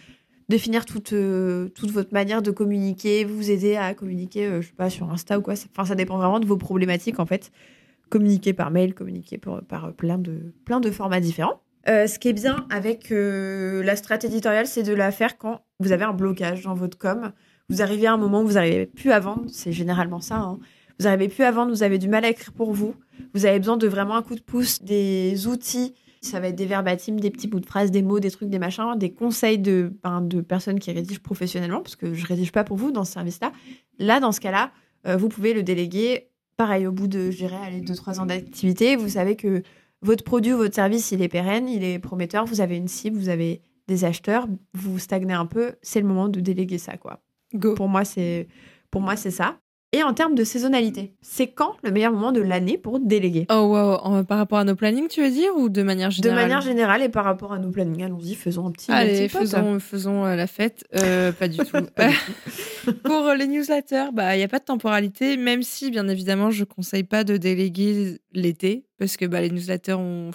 définir 0.48 0.86
toute, 0.86 1.12
euh, 1.12 1.68
toute 1.68 1.90
votre 1.90 2.14
manière 2.14 2.40
de 2.40 2.50
communiquer, 2.50 3.24
vous 3.24 3.50
aider 3.50 3.76
à 3.76 3.92
communiquer, 3.92 4.48
je 4.62 4.66
sais 4.66 4.72
pas, 4.72 4.88
sur 4.88 5.10
Insta 5.10 5.38
ou 5.38 5.42
quoi. 5.42 5.52
Enfin, 5.52 5.84
ça 5.84 5.94
dépend 5.94 6.16
vraiment 6.16 6.40
de 6.40 6.46
vos 6.46 6.56
problématiques, 6.56 7.18
en 7.20 7.26
fait 7.26 7.52
communiquer 8.08 8.52
par 8.52 8.70
mail, 8.70 8.94
communiquer 8.94 9.38
par, 9.38 9.62
par 9.62 9.92
plein, 9.92 10.18
de, 10.18 10.54
plein 10.64 10.80
de 10.80 10.90
formats 10.90 11.20
différents. 11.20 11.60
Euh, 11.88 12.06
ce 12.06 12.18
qui 12.18 12.28
est 12.28 12.32
bien 12.32 12.66
avec 12.70 13.12
euh, 13.12 13.82
la 13.82 13.96
strat 13.96 14.18
éditoriale, 14.22 14.66
c'est 14.66 14.82
de 14.82 14.94
la 14.94 15.10
faire 15.10 15.38
quand 15.38 15.62
vous 15.80 15.92
avez 15.92 16.04
un 16.04 16.12
blocage 16.12 16.62
dans 16.62 16.74
votre 16.74 16.98
com. 16.98 17.32
Vous 17.68 17.82
arrivez 17.82 18.06
à 18.06 18.14
un 18.14 18.16
moment 18.16 18.42
où 18.42 18.46
vous 18.46 18.54
n'arrivez 18.54 18.86
plus 18.86 19.10
à 19.12 19.20
vendre, 19.20 19.44
c'est 19.48 19.72
généralement 19.72 20.20
ça. 20.20 20.36
hein. 20.36 20.58
Vous 20.98 21.04
n'arrivez 21.04 21.28
plus 21.28 21.44
à 21.44 21.50
vendre, 21.50 21.70
vous 21.70 21.82
avez 21.82 21.98
du 21.98 22.08
mal 22.08 22.24
à 22.24 22.30
écrire 22.30 22.52
pour 22.52 22.72
vous. 22.72 22.94
Vous 23.34 23.46
avez 23.46 23.58
besoin 23.58 23.76
de 23.76 23.86
vraiment 23.86 24.16
un 24.16 24.22
coup 24.22 24.34
de 24.34 24.40
pouce, 24.40 24.82
des 24.82 25.46
outils. 25.46 25.94
Ça 26.20 26.40
va 26.40 26.48
être 26.48 26.56
des 26.56 26.66
verbatims, 26.66 27.20
des 27.20 27.30
petits 27.30 27.46
bouts 27.46 27.60
de 27.60 27.66
phrases, 27.66 27.90
des 27.92 28.02
mots, 28.02 28.18
des 28.18 28.30
trucs, 28.30 28.48
des 28.48 28.58
machins, 28.58 28.96
des 28.96 29.12
conseils 29.12 29.58
de, 29.58 29.92
ben, 30.02 30.20
de 30.20 30.40
personnes 30.40 30.80
qui 30.80 30.90
rédigent 30.90 31.20
professionnellement, 31.20 31.80
parce 31.80 31.94
que 31.94 32.14
je 32.14 32.26
rédige 32.26 32.50
pas 32.50 32.64
pour 32.64 32.76
vous 32.76 32.90
dans 32.90 33.04
ce 33.04 33.12
service-là. 33.12 33.52
Là, 34.00 34.18
dans 34.18 34.32
ce 34.32 34.40
cas-là, 34.40 34.72
euh, 35.06 35.16
vous 35.16 35.28
pouvez 35.28 35.54
le 35.54 35.62
déléguer 35.62 36.28
Pareil, 36.58 36.88
au 36.88 36.92
bout 36.92 37.06
de, 37.06 37.30
je 37.30 37.36
dirais, 37.36 37.56
allez, 37.64 37.80
2-3 37.80 38.18
ans 38.18 38.26
d'activité, 38.26 38.96
vous 38.96 39.10
savez 39.10 39.36
que 39.36 39.62
votre 40.02 40.24
produit 40.24 40.52
ou 40.52 40.56
votre 40.56 40.74
service, 40.74 41.12
il 41.12 41.22
est 41.22 41.28
pérenne, 41.28 41.68
il 41.68 41.84
est 41.84 42.00
prometteur, 42.00 42.46
vous 42.46 42.60
avez 42.60 42.76
une 42.76 42.88
cible, 42.88 43.16
vous 43.16 43.28
avez 43.28 43.62
des 43.86 44.04
acheteurs, 44.04 44.48
vous 44.74 44.98
stagnez 44.98 45.32
un 45.32 45.46
peu, 45.46 45.76
c'est 45.82 46.00
le 46.00 46.08
moment 46.08 46.28
de 46.28 46.40
déléguer 46.40 46.78
ça, 46.78 46.96
quoi. 46.96 47.22
Go. 47.54 47.74
Pour 47.74 47.88
moi, 47.88 48.04
c'est 48.04 48.48
pour 48.90 49.00
moi 49.00 49.14
c'est 49.14 49.30
ça. 49.30 49.60
Et 49.92 50.02
en 50.02 50.12
termes 50.12 50.34
de 50.34 50.44
saisonnalité, 50.44 51.14
c'est 51.22 51.46
quand 51.46 51.72
le 51.82 51.90
meilleur 51.90 52.12
moment 52.12 52.30
de 52.30 52.42
l'année 52.42 52.76
pour 52.76 53.00
déléguer? 53.00 53.46
Oh, 53.50 53.74
wow. 53.74 54.22
Par 54.24 54.36
rapport 54.36 54.58
à 54.58 54.64
nos 54.64 54.74
plannings, 54.76 55.08
tu 55.08 55.22
veux 55.22 55.30
dire, 55.30 55.50
ou 55.56 55.70
de 55.70 55.82
manière 55.82 56.10
De 56.10 56.14
générale? 56.14 56.42
manière 56.42 56.60
générale 56.60 57.02
et 57.02 57.08
par 57.08 57.24
rapport 57.24 57.54
à 57.54 57.58
nos 57.58 57.70
plannings, 57.70 58.04
allons-y, 58.04 58.34
faisons 58.34 58.66
un 58.66 58.70
petit. 58.70 58.92
Allez, 58.92 59.28
petit 59.28 59.38
faisons, 59.38 59.80
faisons 59.80 60.26
euh, 60.26 60.36
la 60.36 60.46
fête. 60.46 60.84
Euh, 60.94 61.32
pas 61.32 61.48
du 61.48 61.56
tout. 61.56 61.82
Pas 61.96 62.08
du 62.08 62.92
Pour 63.04 63.28
euh, 63.28 63.34
les 63.34 63.46
newsletters, 63.46 64.10
bah 64.12 64.36
il 64.36 64.40
y 64.40 64.42
a 64.42 64.48
pas 64.48 64.58
de 64.58 64.64
temporalité, 64.64 65.36
même 65.38 65.62
si 65.62 65.90
bien 65.90 66.06
évidemment 66.08 66.50
je 66.50 66.64
conseille 66.64 67.04
pas 67.04 67.24
de 67.24 67.36
déléguer 67.38 68.18
l'été 68.32 68.84
parce 68.98 69.16
que 69.16 69.24
bah 69.24 69.40
les 69.40 69.50
newsletters 69.50 69.94
ont 69.94 70.30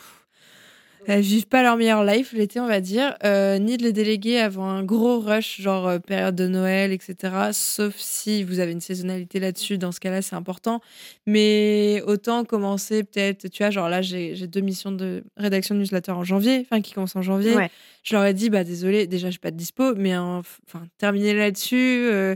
Elles 1.08 1.22
vivent 1.22 1.48
pas 1.48 1.64
leur 1.64 1.78
meilleure 1.78 2.04
life 2.04 2.34
l'été, 2.34 2.60
on 2.60 2.68
va 2.68 2.80
dire, 2.82 3.16
euh, 3.24 3.58
ni 3.58 3.78
de 3.78 3.84
les 3.84 3.92
déléguer 3.94 4.40
avant 4.40 4.70
un 4.70 4.84
gros 4.84 5.20
rush, 5.20 5.60
genre 5.62 5.88
euh, 5.88 6.00
période 6.00 6.36
de 6.36 6.48
Noël, 6.48 6.92
etc. 6.92 7.50
Sauf 7.52 7.94
si 7.98 8.44
vous 8.44 8.60
avez 8.60 8.72
une 8.72 8.82
saisonnalité 8.82 9.40
là-dessus, 9.40 9.78
dans 9.78 9.92
ce 9.92 10.00
cas-là, 10.00 10.22
c'est 10.22 10.36
important. 10.36 10.82
Mais 11.26 12.02
autant 12.06 12.46
commencer 12.46 13.04
peut-être, 13.04 13.48
tu 13.50 13.64
vois, 13.64 13.70
genre 13.72 13.90
là, 13.90 14.02
j'ai 14.02 14.48
deux 14.48 14.62
missions 14.62 14.92
de 14.92 15.24
rédaction 15.38 15.76
de 15.76 15.80
newsletter 15.82 16.12
en 16.12 16.24
janvier, 16.24 16.66
enfin 16.70 16.82
qui 16.82 16.94
commencent 16.94 17.16
en 17.16 17.22
janvier. 17.22 17.56
Ouais. 17.56 17.70
Je 18.04 18.16
leur 18.16 18.26
ai 18.26 18.34
dit, 18.34 18.50
bah 18.50 18.64
désolé, 18.64 19.08
déjà, 19.08 19.28
je 19.28 19.32
suis 19.32 19.40
pas 19.40 19.52
de 19.52 19.58
dispo, 19.58 19.96
mais 19.96 20.16
enfin, 20.18 20.84
terminer 20.98 21.34
là-dessus. 21.34 22.10
euh, 22.12 22.36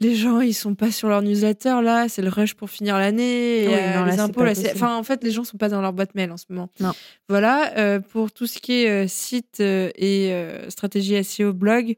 les 0.00 0.14
gens, 0.14 0.40
ils 0.40 0.52
sont 0.52 0.74
pas 0.74 0.90
sur 0.90 1.08
leur 1.08 1.22
newsletter 1.22 1.80
là, 1.82 2.08
c'est 2.08 2.22
le 2.22 2.28
rush 2.28 2.54
pour 2.54 2.68
finir 2.68 2.98
l'année. 2.98 3.64
Oui, 3.66 3.74
euh, 3.74 4.04
les 4.04 4.20
impôts, 4.20 4.44
là, 4.44 4.52
enfin, 4.74 4.94
en 4.94 5.02
fait, 5.02 5.24
les 5.24 5.30
gens 5.30 5.44
sont 5.44 5.56
pas 5.56 5.68
dans 5.68 5.80
leur 5.80 5.92
boîte 5.92 6.14
mail 6.14 6.30
en 6.30 6.36
ce 6.36 6.44
moment. 6.50 6.68
Non. 6.80 6.92
Voilà, 7.28 7.76
euh, 7.78 8.00
pour 8.00 8.30
tout 8.30 8.46
ce 8.46 8.58
qui 8.58 8.84
est 8.84 8.90
euh, 8.90 9.08
site 9.08 9.60
et 9.60 10.34
stratégie 10.68 11.22
SEO 11.24 11.54
blog, 11.54 11.96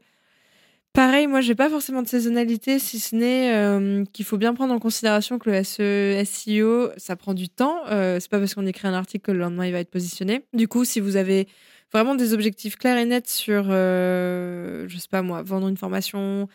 pareil, 0.93 1.27
moi, 1.27 1.41
j'ai 1.41 1.55
pas 1.55 1.69
forcément 1.69 2.01
de 2.01 2.07
saisonnalité, 2.07 2.79
si 2.79 2.99
ce 2.99 3.15
n'est 3.15 4.05
qu'il 4.13 4.23
faut 4.23 4.37
bien 4.37 4.53
prendre 4.53 4.73
en 4.73 4.79
considération 4.79 5.37
que 5.37 5.49
le 5.49 5.63
SE 5.63 6.23
SEO, 6.23 6.91
ça 6.95 7.17
prend 7.17 7.33
du 7.33 7.49
temps. 7.49 7.81
C'est 7.89 8.29
pas 8.29 8.39
parce 8.39 8.55
qu'on 8.55 8.65
écrit 8.65 8.87
un 8.87 8.93
article 8.93 9.25
que 9.25 9.31
le 9.33 9.39
lendemain 9.39 9.65
il 9.65 9.73
va 9.73 9.79
être 9.79 9.91
positionné. 9.91 10.45
Du 10.53 10.69
coup, 10.69 10.85
si 10.85 11.01
vous 11.01 11.17
avez 11.17 11.49
vraiment 11.91 12.15
des 12.15 12.33
objectifs 12.33 12.77
clairs 12.77 12.97
et 12.97 13.05
nets 13.05 13.27
sur, 13.27 13.65
je 13.65 14.87
sais 14.97 15.09
pas 15.11 15.21
moi, 15.21 15.41
vendre 15.41 15.67
une 15.67 15.77
formation, 15.77 16.47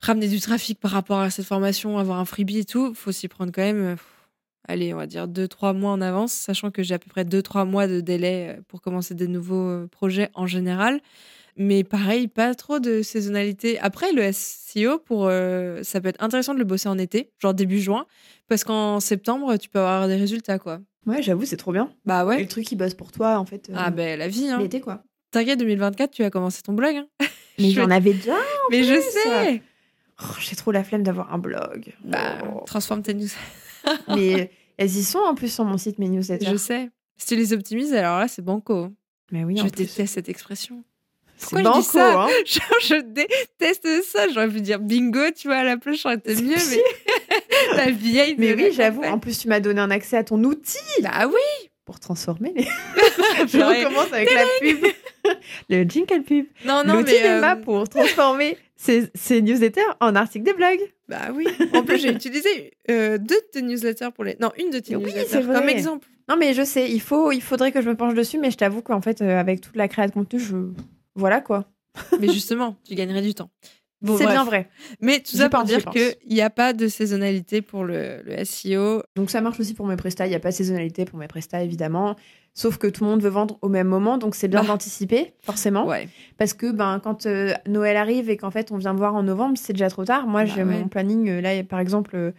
ramener 0.00 0.28
du 0.28 0.40
trafic 0.40 0.78
par 0.80 0.90
rapport 0.92 1.18
à 1.20 1.30
cette 1.30 1.46
formation, 1.46 1.98
avoir 1.98 2.18
un 2.18 2.24
freebie 2.24 2.58
et 2.58 2.64
tout, 2.64 2.94
faut 2.94 3.12
s'y 3.12 3.28
prendre 3.28 3.52
quand 3.52 3.62
même, 3.62 3.82
euh, 3.82 3.96
allez, 4.68 4.94
on 4.94 4.96
va 4.96 5.06
dire 5.06 5.26
2-3 5.28 5.74
mois 5.74 5.90
en 5.92 6.00
avance, 6.00 6.32
sachant 6.32 6.70
que 6.70 6.82
j'ai 6.82 6.94
à 6.94 6.98
peu 6.98 7.08
près 7.10 7.24
2-3 7.24 7.64
mois 7.66 7.86
de 7.86 8.00
délai 8.00 8.56
euh, 8.56 8.60
pour 8.68 8.80
commencer 8.80 9.14
des 9.14 9.28
nouveaux 9.28 9.68
euh, 9.68 9.86
projets 9.88 10.30
en 10.34 10.46
général. 10.46 11.00
Mais 11.56 11.84
pareil, 11.84 12.28
pas 12.28 12.54
trop 12.54 12.78
de 12.78 13.02
saisonnalité. 13.02 13.78
Après, 13.80 14.12
le 14.12 14.22
SEO, 14.32 14.98
pour, 14.98 15.26
euh, 15.26 15.82
ça 15.82 16.00
peut 16.00 16.08
être 16.08 16.22
intéressant 16.22 16.54
de 16.54 16.58
le 16.58 16.64
bosser 16.64 16.88
en 16.88 16.96
été, 16.96 17.30
genre 17.38 17.52
début 17.52 17.80
juin, 17.80 18.06
parce 18.48 18.64
qu'en 18.64 19.00
septembre, 19.00 19.56
tu 19.58 19.68
peux 19.68 19.80
avoir 19.80 20.08
des 20.08 20.16
résultats, 20.16 20.58
quoi. 20.58 20.78
Ouais, 21.06 21.22
j'avoue, 21.22 21.44
c'est 21.44 21.56
trop 21.56 21.72
bien. 21.72 21.92
Bah 22.06 22.22
Et 22.22 22.26
ouais. 22.26 22.40
le 22.42 22.48
truc 22.48 22.64
qui 22.64 22.76
bosse 22.76 22.94
pour 22.94 23.10
toi, 23.12 23.38
en 23.38 23.44
fait. 23.44 23.68
euh, 23.68 23.74
Ah 23.76 23.90
ben 23.90 24.18
la 24.18 24.28
vie, 24.28 24.48
hein. 24.48 24.58
L'été, 24.60 24.80
quoi. 24.80 25.02
T'inquiète, 25.32 25.58
2024, 25.58 26.10
tu 26.12 26.22
as 26.24 26.30
commencé 26.30 26.62
ton 26.62 26.72
blog. 26.72 26.96
hein. 26.96 27.06
Mais 27.58 27.70
Je- 27.70 27.80
j'en 27.80 27.90
avais 27.90 28.14
déjà. 28.14 28.36
Mais 28.70 28.82
je 28.84 28.98
sais. 29.00 29.62
Oh, 30.22 30.34
J'ai 30.40 30.56
trop 30.56 30.70
la 30.72 30.84
flemme 30.84 31.02
d'avoir 31.02 31.32
un 31.32 31.38
blog. 31.38 31.94
Bah, 32.04 32.38
Oh. 32.44 32.62
transforme 32.66 33.02
tes 33.02 33.14
news. 33.14 33.28
Mais 34.08 34.50
elles 34.76 34.96
y 34.96 35.02
sont 35.04 35.18
en 35.18 35.34
plus 35.34 35.52
sur 35.52 35.64
mon 35.64 35.78
site, 35.78 35.98
mes 35.98 36.08
newsletters. 36.08 36.50
Je 36.50 36.56
sais. 36.56 36.90
Si 37.16 37.26
tu 37.26 37.36
les 37.36 37.52
optimises, 37.52 37.92
alors 37.94 38.18
là, 38.18 38.28
c'est 38.28 38.42
banco. 38.42 38.88
Mais 39.32 39.44
oui, 39.44 39.56
je 39.56 39.62
en 39.62 39.68
plus. 39.68 39.84
déteste 39.86 40.14
cette 40.14 40.28
expression. 40.28 40.82
C'est 41.36 41.50
Pourquoi 41.56 41.60
je 41.60 41.80
dis 41.80 41.86
banco, 41.86 41.98
ça 41.98 42.22
hein. 42.24 42.28
Genre, 42.46 42.80
je 42.82 43.00
déteste 43.02 43.88
ça. 44.04 44.28
J'aurais 44.28 44.48
pu 44.48 44.60
dire 44.60 44.78
bingo, 44.78 45.30
tu 45.36 45.48
vois, 45.48 45.58
à 45.58 45.64
la 45.64 45.76
place, 45.78 46.00
j'aurais 46.02 46.16
été 46.16 46.34
mieux, 46.42 46.56
mais 46.70 46.82
la 47.76 47.90
vieille. 47.90 48.34
Mais 48.38 48.52
oui, 48.54 48.72
j'avoue. 48.72 49.02
En 49.04 49.18
plus, 49.18 49.38
tu 49.38 49.48
m'as 49.48 49.60
donné 49.60 49.80
un 49.80 49.90
accès 49.90 50.16
à 50.18 50.24
ton 50.24 50.42
outil 50.44 50.76
Bah 51.02 51.26
oui. 51.28 51.68
pour 51.86 51.98
transformer 52.00 52.52
les. 52.54 52.64
Je 52.64 53.58
recommence 53.58 54.12
avec 54.12 54.30
la 54.34 54.44
pub. 54.60 54.84
Le 55.68 55.82
jingle 55.84 56.22
pub. 56.22 56.46
Non, 56.64 56.82
non, 56.84 56.94
L'outil 56.98 57.12
mais. 57.12 57.28
euh, 57.28 57.34
d'Emma 57.36 57.56
pour 57.56 57.88
transformer 57.88 58.56
ses 58.76 59.42
newsletters 59.42 59.80
en 60.00 60.14
articles 60.14 60.46
de 60.46 60.56
blog. 60.56 60.78
Bah 61.08 61.28
oui. 61.34 61.46
En 61.74 61.82
plus, 61.82 61.98
j'ai 61.98 62.10
utilisé 62.14 62.72
euh, 62.90 63.18
deux 63.18 63.34
de 63.36 63.46
tes 63.52 63.62
newsletters 63.62 64.10
pour 64.14 64.24
les. 64.24 64.36
Non, 64.40 64.50
une 64.58 64.70
de 64.70 64.78
tes 64.78 64.96
Oui, 64.96 65.04
newsletters 65.04 65.46
comme 65.46 65.68
exemple. 65.68 66.06
Non, 66.28 66.36
mais 66.36 66.54
je 66.54 66.62
sais, 66.64 66.88
il, 66.90 67.00
faut, 67.00 67.32
il 67.32 67.42
faudrait 67.42 67.72
que 67.72 67.82
je 67.82 67.88
me 67.88 67.96
penche 67.96 68.14
dessus, 68.14 68.38
mais 68.38 68.50
je 68.52 68.56
t'avoue 68.56 68.82
qu'en 68.82 69.00
fait, 69.00 69.20
euh, 69.20 69.38
avec 69.40 69.60
toute 69.60 69.74
la 69.76 69.88
création 69.88 70.20
de 70.20 70.24
contenu, 70.26 70.38
je. 70.40 70.56
Voilà 71.16 71.40
quoi. 71.40 71.64
Mais 72.20 72.28
justement, 72.28 72.76
tu 72.84 72.94
gagnerais 72.94 73.20
du 73.22 73.34
temps. 73.34 73.50
Bon, 74.02 74.16
c'est 74.16 74.26
bien 74.26 74.44
vrai. 74.44 74.68
Mais 75.00 75.20
tout 75.20 75.36
ça 75.36 75.48
pour 75.50 75.62
dire 75.64 75.84
qu'il 75.84 76.14
n'y 76.30 76.40
a 76.40 76.50
pas 76.50 76.72
de 76.72 76.88
saisonnalité 76.88 77.60
pour 77.62 77.84
le, 77.84 78.22
le 78.24 78.44
SEO. 78.44 79.02
Donc 79.16 79.30
ça 79.30 79.40
marche 79.40 79.60
aussi 79.60 79.74
pour 79.74 79.86
mes 79.86 79.96
prestats. 79.96 80.26
Il 80.26 80.30
n'y 80.30 80.36
a 80.36 80.40
pas 80.40 80.50
de 80.50 80.54
saisonnalité 80.54 81.04
pour 81.04 81.18
mes 81.18 81.28
prestats, 81.28 81.62
évidemment. 81.62 82.16
Sauf 82.54 82.78
que 82.78 82.86
tout 82.88 83.04
le 83.04 83.10
monde 83.10 83.22
veut 83.22 83.28
vendre 83.30 83.58
au 83.62 83.68
même 83.68 83.86
moment, 83.86 84.18
donc 84.18 84.34
c'est 84.34 84.48
bien 84.48 84.62
Bah. 84.62 84.68
d'anticiper, 84.68 85.34
forcément. 85.40 85.86
Ouais. 85.86 86.08
Parce 86.36 86.52
que 86.52 86.72
ben, 86.72 86.98
quand 87.02 87.26
euh, 87.26 87.52
Noël 87.66 87.96
arrive 87.96 88.28
et 88.28 88.36
qu'en 88.36 88.50
fait 88.50 88.72
on 88.72 88.76
vient 88.76 88.92
me 88.92 88.98
voir 88.98 89.14
en 89.14 89.22
novembre, 89.22 89.56
c'est 89.56 89.72
déjà 89.72 89.88
trop 89.88 90.04
tard. 90.04 90.26
Moi, 90.26 90.44
Bah 90.44 90.50
j'ai 90.56 90.64
ouais. 90.64 90.78
mon 90.80 90.88
planning, 90.88 91.28
euh, 91.28 91.40
là, 91.40 91.62
par 91.62 91.78
exemple, 91.78 92.32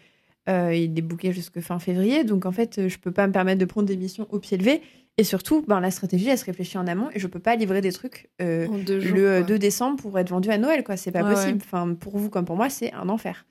euh, 0.49 0.73
il 0.75 0.97
est 0.97 1.01
booké 1.01 1.31
jusque 1.31 1.61
fin 1.61 1.79
février. 1.79 2.23
Donc 2.25 2.45
en 2.45 2.51
fait, 2.51 2.77
euh, 2.79 2.89
je 2.89 2.97
peux 2.99 3.11
pas 3.11 3.25
me 3.27 3.31
permettre 3.31 3.59
de 3.59 3.65
prendre 3.65 3.87
des 3.87 3.95
missions 3.95 4.27
au 4.31 4.39
pied 4.39 4.57
levé. 4.57 4.81
Et 5.17 5.23
surtout, 5.23 5.63
ben, 5.67 5.79
la 5.81 5.91
stratégie, 5.91 6.29
elle 6.29 6.37
se 6.37 6.45
réfléchit 6.45 6.77
en 6.77 6.87
amont 6.87 7.09
et 7.13 7.19
je 7.19 7.27
peux 7.27 7.39
pas 7.39 7.55
livrer 7.55 7.81
des 7.81 7.91
trucs 7.91 8.29
euh, 8.41 8.67
En 8.67 8.77
deux 8.77 8.99
jours. 8.99 9.15
le 9.17 9.27
euh, 9.27 9.37
quoi. 9.39 9.47
2 9.47 9.59
décembre 9.59 10.01
pour 10.01 10.17
être 10.17 10.29
vendu 10.29 10.49
à 10.49 10.57
Noël. 10.57 10.83
quoi. 10.83 10.97
C'est 10.97 11.11
pas 11.11 11.23
possible. 11.23 11.59
Enfin, 11.63 11.93
pour 11.93 12.17
vous 12.17 12.29
comme 12.29 12.45
pour 12.45 12.55
moi, 12.55 12.69
c'est 12.69 12.91
un 12.93 13.09
enfer. 13.09 13.45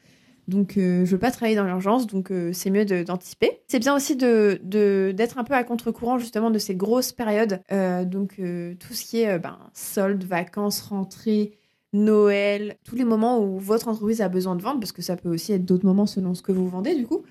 Donc, 0.49 0.77
euh, 0.79 1.05
je 1.05 1.11
veux 1.13 1.19
pas 1.19 1.31
travailler 1.31 1.55
dans 1.55 1.67
l'urgence, 1.67 2.09
donc 2.09 2.33
euh, 2.33 2.51
c'est 2.53 2.71
mieux 2.71 2.85
d'anticiper. 2.85 3.61
C'est 3.69 3.79
bien 3.79 3.95
aussi 3.95 4.17
de 4.17 4.59
de- 4.65 5.13
d'être 5.15 5.39
un 5.39 5.45
peu 5.45 5.55
à 5.55 5.63
contre-courant 5.63 6.19
justement 6.19 6.51
de 6.51 6.59
ces 6.59 6.75
grosses 6.75 7.13
périodes. 7.13 7.61
Euh, 7.71 8.05
donc, 8.05 8.41
tout 8.81 8.93
ce 8.95 9.05
qui 9.05 9.21
est 9.21 9.39
ben, 9.39 9.59
soldes, 9.75 10.25
vacances, 10.25 10.81
rentrée, 10.81 11.53
Noël, 11.93 12.77
tous 12.85 12.97
les 12.97 13.05
moments 13.05 13.39
où 13.45 13.59
votre 13.59 13.89
entreprise 13.89 14.21
a 14.23 14.29
besoin 14.29 14.57
de 14.57 14.63
vendre, 14.63 14.81
parce 14.81 14.93
que 14.93 15.03
ça 15.03 15.17
peut 15.17 15.29
aussi 15.29 15.53
être 15.53 15.65
d'autres 15.65 15.85
moments 15.87 16.07
selon 16.07 16.35
ce 16.35 16.43
que 16.43 16.53
vous 16.53 16.69
vendez 16.69 16.95
du 16.97 17.07
coup. 17.07 17.23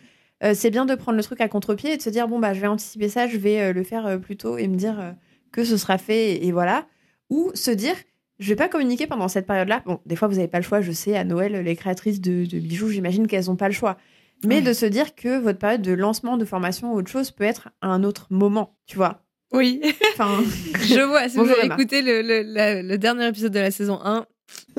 Euh, 0.44 0.54
c'est 0.56 0.70
bien 0.70 0.86
de 0.86 0.96
prendre 0.96 1.18
le 1.18 1.24
truc 1.24 1.42
à 1.42 1.48
contre-pied 1.50 1.94
et 1.94 1.98
de 1.98 2.02
se 2.02 2.10
dire 2.10 2.28
bon 2.28 2.40
bah 2.40 2.54
je 2.54 2.62
vais 2.62 2.68
anticiper 2.68 3.10
ça, 3.10 3.28
je 3.28 3.38
vais 3.38 3.60
euh, 3.60 3.74
le 3.74 3.84
faire 3.84 4.06
euh, 4.08 4.18
plus 4.18 4.38
tôt 4.38 4.58
et 4.58 4.68
me 4.68 4.76
dire 4.78 5.16
que 5.52 5.64
ce 5.66 5.76
sera 5.78 5.98
fait 5.98 6.32
et, 6.34 6.48
et 6.48 6.52
voilà. 6.52 6.86
Ou 7.30 7.52
se 7.54 7.72
dire 7.72 7.96
je 8.40 8.48
vais 8.50 8.56
pas 8.56 8.70
communiquer 8.70 9.06
pendant 9.06 9.28
cette 9.28 9.46
période-là. 9.46 9.84
Bon, 9.86 10.00
des 10.06 10.16
fois 10.16 10.28
vous 10.30 10.36
n'avez 10.36 10.48
pas 10.48 10.60
le 10.60 10.64
choix, 10.64 10.80
je 10.82 10.92
sais, 10.94 11.18
à 11.18 11.26
Noël, 11.26 11.52
les 11.64 11.76
créatrices 11.76 12.22
de, 12.22 12.46
de 12.46 12.60
bijoux, 12.60 12.88
j'imagine 12.90 13.28
qu'elles 13.28 13.46
n'ont 13.48 13.58
pas 13.58 13.68
le 13.68 13.74
choix. 13.74 13.98
Mais 14.46 14.56
Ouais. 14.56 14.62
de 14.62 14.72
se 14.72 14.86
dire 14.86 15.16
que 15.16 15.38
votre 15.40 15.60
période 15.60 15.82
de 15.82 15.92
lancement, 15.92 16.38
de 16.38 16.46
formation 16.46 16.94
ou 16.94 16.98
autre 17.00 17.10
chose 17.12 17.32
peut 17.32 17.44
être 17.44 17.68
à 17.82 17.88
un 17.90 18.06
autre 18.06 18.28
moment, 18.30 18.78
tu 18.88 18.96
vois. 18.96 19.24
Oui, 19.52 19.82
Enfin, 20.14 20.38
je 20.82 21.02
vois. 21.06 21.28
Si 21.28 21.36
Bonjour, 21.36 21.54
vous 21.56 21.60
avez 21.60 21.74
écouté 21.74 22.02
le, 22.02 22.22
le- 22.22 22.44
la- 22.44 22.82
le 22.82 22.98
dernier 22.98 23.28
épisode 23.28 23.52
de 23.52 23.60
la 23.60 23.72
saison 23.72 24.00
1, 24.02 24.26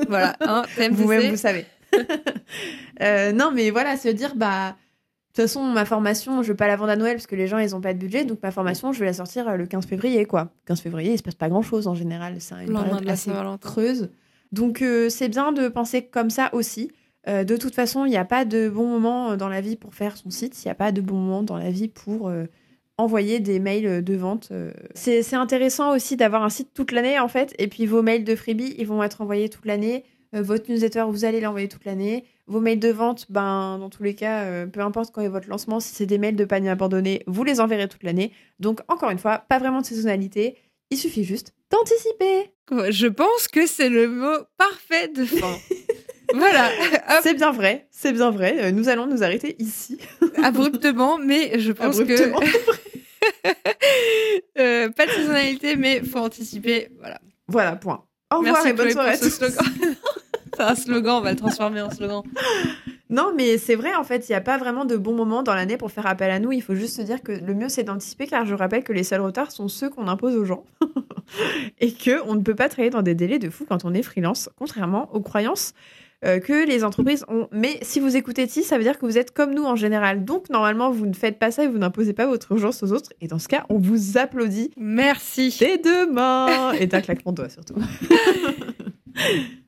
voilà, 0.07 0.35
hein, 0.41 0.63
vous-même 0.91 1.29
vous 1.29 1.37
savez. 1.37 1.65
Euh, 3.01 3.31
non, 3.31 3.51
mais 3.53 3.69
voilà, 3.69 3.97
se 3.97 4.07
dire 4.09 4.35
bah 4.35 4.75
toute 5.33 5.45
façon, 5.45 5.63
ma 5.63 5.85
formation, 5.85 6.43
je 6.43 6.49
vais 6.49 6.57
pas 6.57 6.67
la 6.67 6.75
vendre 6.75 6.91
à 6.91 6.95
Noël 6.95 7.15
parce 7.15 7.27
que 7.27 7.35
les 7.35 7.47
gens, 7.47 7.57
ils 7.57 7.75
ont 7.75 7.81
pas 7.81 7.93
de 7.93 7.99
budget. 7.99 8.25
Donc, 8.25 8.39
ma 8.43 8.51
formation, 8.51 8.91
je 8.91 8.99
vais 8.99 9.05
la 9.05 9.13
sortir 9.13 9.47
euh, 9.47 9.55
le 9.55 9.65
15 9.65 9.85
février, 9.85 10.25
quoi. 10.25 10.49
15 10.65 10.81
février, 10.81 11.13
il 11.13 11.17
se 11.17 11.23
passe 11.23 11.35
pas 11.35 11.49
grand 11.49 11.61
chose 11.61 11.87
en 11.87 11.95
général. 11.95 12.35
C'est 12.39 12.55
une 12.55 12.73
période 12.73 13.01
de 13.01 13.05
la 13.05 13.13
assez 13.13 13.31
creuse. 13.61 14.09
Donc, 14.51 14.81
euh, 14.81 15.09
c'est 15.09 15.29
bien 15.29 15.51
de 15.51 15.67
penser 15.67 16.03
comme 16.03 16.29
ça 16.29 16.49
aussi. 16.53 16.91
Euh, 17.27 17.43
de 17.43 17.55
toute 17.55 17.75
façon, 17.75 18.05
il 18.05 18.09
n'y 18.09 18.17
a 18.17 18.25
pas 18.25 18.45
de 18.45 18.69
bon 18.69 18.87
moment 18.87 19.37
dans 19.37 19.47
la 19.47 19.61
vie 19.61 19.75
pour 19.75 19.93
faire 19.93 20.17
son 20.17 20.29
site. 20.29 20.61
Il 20.63 20.67
n'y 20.67 20.71
a 20.71 20.75
pas 20.75 20.91
de 20.91 21.01
bon 21.01 21.15
moment 21.15 21.43
dans 21.43 21.57
la 21.57 21.71
vie 21.71 21.87
pour 21.87 22.27
euh, 22.27 22.45
envoyer 22.97 23.39
des 23.39 23.59
mails 23.59 24.03
de 24.03 24.15
vente. 24.15 24.51
C'est 24.93 25.33
intéressant 25.33 25.95
aussi 25.95 26.17
d'avoir 26.17 26.43
un 26.43 26.49
site 26.49 26.73
toute 26.73 26.91
l'année, 26.91 27.19
en 27.19 27.27
fait. 27.27 27.53
Et 27.59 27.67
puis, 27.67 27.85
vos 27.85 28.01
mails 28.01 28.23
de 28.23 28.35
freebie, 28.35 28.75
ils 28.77 28.87
vont 28.87 29.03
être 29.03 29.21
envoyés 29.21 29.49
toute 29.49 29.65
l'année. 29.65 30.03
Votre 30.33 30.71
newsletter, 30.71 31.05
vous 31.09 31.25
allez 31.25 31.41
l'envoyer 31.41 31.67
toute 31.67 31.85
l'année. 31.85 32.25
Vos 32.51 32.59
mails 32.59 32.79
de 32.81 32.89
vente, 32.89 33.27
ben, 33.29 33.77
dans 33.79 33.89
tous 33.89 34.03
les 34.03 34.13
cas, 34.13 34.43
euh, 34.43 34.65
peu 34.65 34.81
importe 34.81 35.13
quand 35.13 35.21
est 35.21 35.29
votre 35.29 35.47
lancement, 35.47 35.79
si 35.79 35.95
c'est 35.95 36.05
des 36.05 36.17
mails 36.17 36.35
de 36.35 36.43
panier 36.43 36.69
abandonné, 36.69 37.23
vous 37.25 37.45
les 37.45 37.61
enverrez 37.61 37.87
toute 37.87 38.03
l'année. 38.03 38.33
Donc, 38.59 38.81
encore 38.89 39.09
une 39.09 39.19
fois, 39.19 39.37
pas 39.37 39.57
vraiment 39.57 39.79
de 39.79 39.85
saisonnalité. 39.85 40.57
Il 40.89 40.97
suffit 40.97 41.23
juste 41.23 41.53
d'anticiper. 41.69 42.51
Je 42.91 43.07
pense 43.07 43.47
que 43.47 43.65
c'est 43.65 43.87
le 43.87 44.09
mot 44.09 44.35
parfait 44.57 45.07
de 45.07 45.23
fin. 45.23 45.57
voilà, 46.35 46.69
C'est 47.23 47.35
bien 47.35 47.53
vrai, 47.53 47.87
c'est 47.89 48.11
bien 48.11 48.31
vrai. 48.31 48.57
Euh, 48.59 48.71
Nous 48.73 48.89
allons 48.89 49.07
nous 49.07 49.23
arrêter 49.23 49.55
ici. 49.57 49.97
abruptement, 50.43 51.17
mais 51.19 51.57
je 51.57 51.71
pense 51.71 52.01
Abruptement. 52.01 52.39
que. 52.39 52.45
Euh, 54.57 54.89
pas 54.89 55.05
de 55.05 55.11
saisonnalité, 55.11 55.75
mais 55.75 56.01
faut 56.03 56.19
anticiper. 56.19 56.89
Voilà. 56.99 57.19
Voilà, 57.47 57.75
point. 57.75 58.03
Au 58.31 58.39
revoir 58.39 58.55
Merci 58.55 58.69
et 58.69 58.73
bonne 58.73 58.91
soirée 58.91 59.17
C'est 60.55 60.63
un 60.63 60.75
slogan, 60.75 61.15
on 61.15 61.21
va 61.21 61.31
le 61.31 61.37
transformer 61.37 61.81
en 61.81 61.89
slogan. 61.89 62.21
Non, 63.09 63.33
mais 63.35 63.57
c'est 63.57 63.75
vrai, 63.75 63.93
en 63.93 64.05
fait, 64.05 64.29
il 64.29 64.31
n'y 64.31 64.37
a 64.37 64.41
pas 64.41 64.57
vraiment 64.57 64.85
de 64.85 64.95
bon 64.95 65.13
moment 65.13 65.43
dans 65.43 65.53
l'année 65.53 65.75
pour 65.75 65.91
faire 65.91 66.07
appel 66.07 66.31
à 66.31 66.39
nous. 66.39 66.53
Il 66.53 66.61
faut 66.61 66.75
juste 66.75 66.95
se 66.95 67.01
dire 67.01 67.21
que 67.21 67.33
le 67.33 67.53
mieux, 67.53 67.67
c'est 67.67 67.83
d'anticiper, 67.83 68.25
car 68.25 68.45
je 68.45 68.55
rappelle 68.55 68.83
que 68.83 68.93
les 68.93 69.03
seuls 69.03 69.21
retards 69.21 69.51
sont 69.51 69.67
ceux 69.67 69.89
qu'on 69.89 70.07
impose 70.07 70.35
aux 70.35 70.45
gens. 70.45 70.63
et 71.79 71.93
que 71.93 72.21
on 72.25 72.35
ne 72.35 72.41
peut 72.41 72.55
pas 72.55 72.69
travailler 72.69 72.89
dans 72.89 73.01
des 73.01 73.15
délais 73.15 73.39
de 73.39 73.49
fou 73.49 73.65
quand 73.67 73.83
on 73.83 73.93
est 73.93 74.01
freelance, 74.01 74.49
contrairement 74.57 75.13
aux 75.13 75.19
croyances 75.19 75.73
euh, 76.23 76.39
que 76.39 76.67
les 76.67 76.83
entreprises 76.83 77.25
ont. 77.27 77.47
Mais 77.51 77.79
si 77.81 77.99
vous 77.99 78.15
écoutez 78.15 78.47
Ti, 78.47 78.63
ça 78.63 78.77
veut 78.77 78.83
dire 78.83 78.99
que 78.99 79.05
vous 79.05 79.17
êtes 79.17 79.31
comme 79.31 79.55
nous 79.55 79.65
en 79.65 79.75
général. 79.75 80.23
Donc, 80.23 80.49
normalement, 80.49 80.91
vous 80.91 81.07
ne 81.07 81.13
faites 81.13 81.39
pas 81.39 81.49
ça 81.49 81.63
et 81.63 81.67
vous 81.67 81.79
n'imposez 81.79 82.13
pas 82.13 82.27
votre 82.27 82.51
urgence 82.51 82.83
aux 82.83 82.93
autres. 82.93 83.11
Et 83.21 83.27
dans 83.27 83.39
ce 83.39 83.47
cas, 83.47 83.65
on 83.69 83.79
vous 83.79 84.19
applaudit 84.19 84.71
Merci. 84.77 85.55
des 85.59 85.79
deux 85.79 86.11
mains 86.11 86.73
et 86.73 86.85
d'un 86.85 87.01
claquement 87.01 87.31
de 87.31 87.37
doigts 87.37 87.49
surtout. 87.49 87.73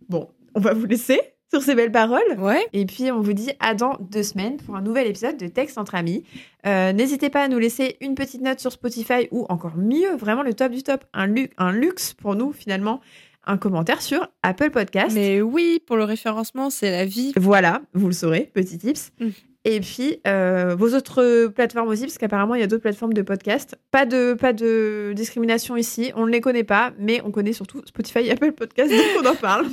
bon, 0.09 0.29
on 0.55 0.59
va 0.59 0.73
vous 0.73 0.85
laisser. 0.85 1.19
sur 1.51 1.61
ces 1.61 1.75
belles 1.75 1.91
paroles. 1.91 2.23
Ouais. 2.39 2.65
Et 2.73 2.83
puis, 2.87 3.11
on 3.11 3.21
vous 3.21 3.33
dit 3.33 3.51
à 3.59 3.75
dans 3.75 3.95
deux 3.99 4.23
semaines 4.23 4.57
pour 4.57 4.75
un 4.75 4.81
nouvel 4.81 5.05
épisode 5.05 5.37
de 5.37 5.45
Texte 5.47 5.77
entre 5.77 5.93
amis. 5.93 6.23
Euh, 6.65 6.93
N'hésitez 6.93 7.29
pas 7.29 7.43
à 7.43 7.47
nous 7.47 7.59
laisser 7.59 7.97
une 8.01 8.15
petite 8.15 8.41
note 8.41 8.59
sur 8.59 8.71
Spotify 8.71 9.27
ou 9.29 9.45
encore 9.49 9.77
mieux, 9.77 10.15
vraiment 10.15 10.41
le 10.41 10.55
top 10.55 10.71
du 10.71 10.81
top, 10.81 11.03
un, 11.13 11.27
lu- 11.27 11.51
un 11.59 11.71
luxe 11.71 12.13
pour 12.13 12.33
nous 12.35 12.53
finalement, 12.53 13.01
un 13.45 13.57
commentaire 13.57 14.01
sur 14.01 14.27
Apple 14.41 14.71
Podcast. 14.71 15.13
Mais 15.13 15.41
oui, 15.43 15.79
pour 15.85 15.95
le 15.95 16.05
référencement, 16.05 16.71
c'est 16.71 16.89
la 16.89 17.05
vie. 17.05 17.33
Voilà, 17.37 17.81
vous 17.93 18.07
le 18.07 18.13
saurez, 18.13 18.49
petit 18.53 18.79
tips. 18.79 19.11
Mm. 19.19 19.27
Et 19.65 19.79
puis, 19.79 20.19
euh, 20.27 20.75
vos 20.77 20.93
autres 20.93 21.47
plateformes 21.47 21.87
aussi, 21.87 22.03
parce 22.03 22.17
qu'apparemment, 22.17 22.55
il 22.55 22.61
y 22.61 22.63
a 22.63 22.67
d'autres 22.67 22.81
plateformes 22.81 23.13
de 23.13 23.21
podcast. 23.21 23.77
Pas 23.91 24.05
de, 24.05 24.33
pas 24.33 24.51
de 24.51 25.13
discrimination 25.15 25.77
ici, 25.77 26.11
on 26.15 26.25
ne 26.25 26.31
les 26.31 26.41
connaît 26.41 26.65
pas, 26.65 26.91
mais 26.99 27.21
on 27.23 27.31
connaît 27.31 27.53
surtout 27.53 27.81
Spotify 27.85 28.19
et 28.19 28.31
Apple 28.31 28.51
Podcast, 28.51 28.91
donc 28.91 29.23
on 29.23 29.25
en 29.25 29.35
parle. 29.35 29.67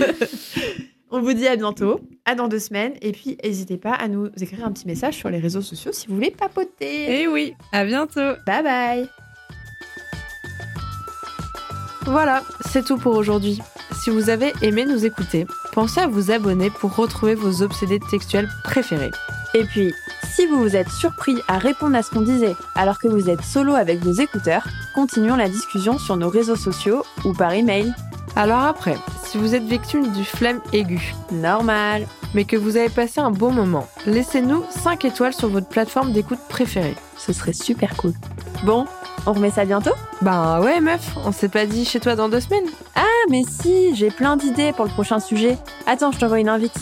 on 1.10 1.20
vous 1.22 1.32
dit 1.32 1.48
à 1.48 1.56
bientôt, 1.56 2.00
à 2.26 2.34
dans 2.34 2.48
deux 2.48 2.58
semaines, 2.58 2.92
et 3.00 3.12
puis 3.12 3.38
n'hésitez 3.42 3.78
pas 3.78 3.92
à 3.92 4.06
nous 4.06 4.28
écrire 4.38 4.66
un 4.66 4.72
petit 4.72 4.86
message 4.86 5.14
sur 5.14 5.30
les 5.30 5.38
réseaux 5.38 5.62
sociaux 5.62 5.92
si 5.92 6.06
vous 6.06 6.16
voulez 6.16 6.30
papoter. 6.30 7.22
Et 7.22 7.26
oui, 7.26 7.54
à 7.72 7.86
bientôt. 7.86 8.34
Bye 8.46 8.62
bye 8.62 9.08
Voilà, 12.04 12.42
c'est 12.70 12.84
tout 12.84 12.98
pour 12.98 13.16
aujourd'hui. 13.16 13.60
Si 14.02 14.10
vous 14.10 14.28
avez 14.28 14.52
aimé 14.60 14.84
nous 14.84 15.06
écouter, 15.06 15.46
pensez 15.72 16.00
à 16.00 16.06
vous 16.06 16.30
abonner 16.30 16.70
pour 16.70 16.94
retrouver 16.96 17.34
vos 17.34 17.62
obsédés 17.62 18.00
textuels 18.00 18.48
préférés. 18.64 19.10
Et 19.54 19.64
puis, 19.64 19.92
si 20.34 20.46
vous 20.46 20.60
vous 20.60 20.76
êtes 20.76 20.90
surpris 20.90 21.36
à 21.48 21.58
répondre 21.58 21.96
à 21.96 22.02
ce 22.02 22.10
qu'on 22.10 22.20
disait 22.20 22.54
alors 22.74 22.98
que 22.98 23.08
vous 23.08 23.28
êtes 23.28 23.42
solo 23.42 23.74
avec 23.74 24.00
vos 24.00 24.12
écouteurs, 24.12 24.66
continuons 24.94 25.36
la 25.36 25.48
discussion 25.48 25.98
sur 25.98 26.16
nos 26.16 26.28
réseaux 26.28 26.56
sociaux 26.56 27.04
ou 27.24 27.32
par 27.32 27.52
email. 27.52 27.92
Alors 28.36 28.60
après, 28.60 28.96
si 29.24 29.38
vous 29.38 29.54
êtes 29.54 29.64
victime 29.64 30.12
du 30.12 30.24
flemme 30.24 30.60
aigu, 30.72 31.14
Normal. 31.32 32.06
mais 32.34 32.44
que 32.44 32.56
vous 32.56 32.76
avez 32.76 32.88
passé 32.88 33.20
un 33.20 33.32
bon 33.32 33.50
moment, 33.50 33.88
laissez-nous 34.06 34.64
5 34.70 35.04
étoiles 35.04 35.34
sur 35.34 35.48
votre 35.48 35.68
plateforme 35.68 36.12
d'écoute 36.12 36.38
préférée. 36.48 36.96
Ce 37.16 37.32
serait 37.32 37.52
super 37.52 37.96
cool. 37.96 38.12
Bon, 38.64 38.86
on 39.26 39.32
remet 39.32 39.50
ça 39.50 39.64
bientôt 39.64 39.92
Bah 40.22 40.60
ouais 40.60 40.80
meuf, 40.80 41.16
on 41.24 41.32
s'est 41.32 41.48
pas 41.48 41.66
dit 41.66 41.84
chez 41.84 42.00
toi 42.00 42.16
dans 42.16 42.28
deux 42.28 42.40
semaines 42.40 42.68
Ah 42.94 43.02
mais 43.30 43.42
si, 43.48 43.94
j'ai 43.94 44.10
plein 44.10 44.36
d'idées 44.36 44.72
pour 44.72 44.84
le 44.84 44.90
prochain 44.90 45.20
sujet. 45.20 45.56
Attends, 45.86 46.12
je 46.12 46.18
t'envoie 46.18 46.40
une 46.40 46.48
invite. 46.48 46.74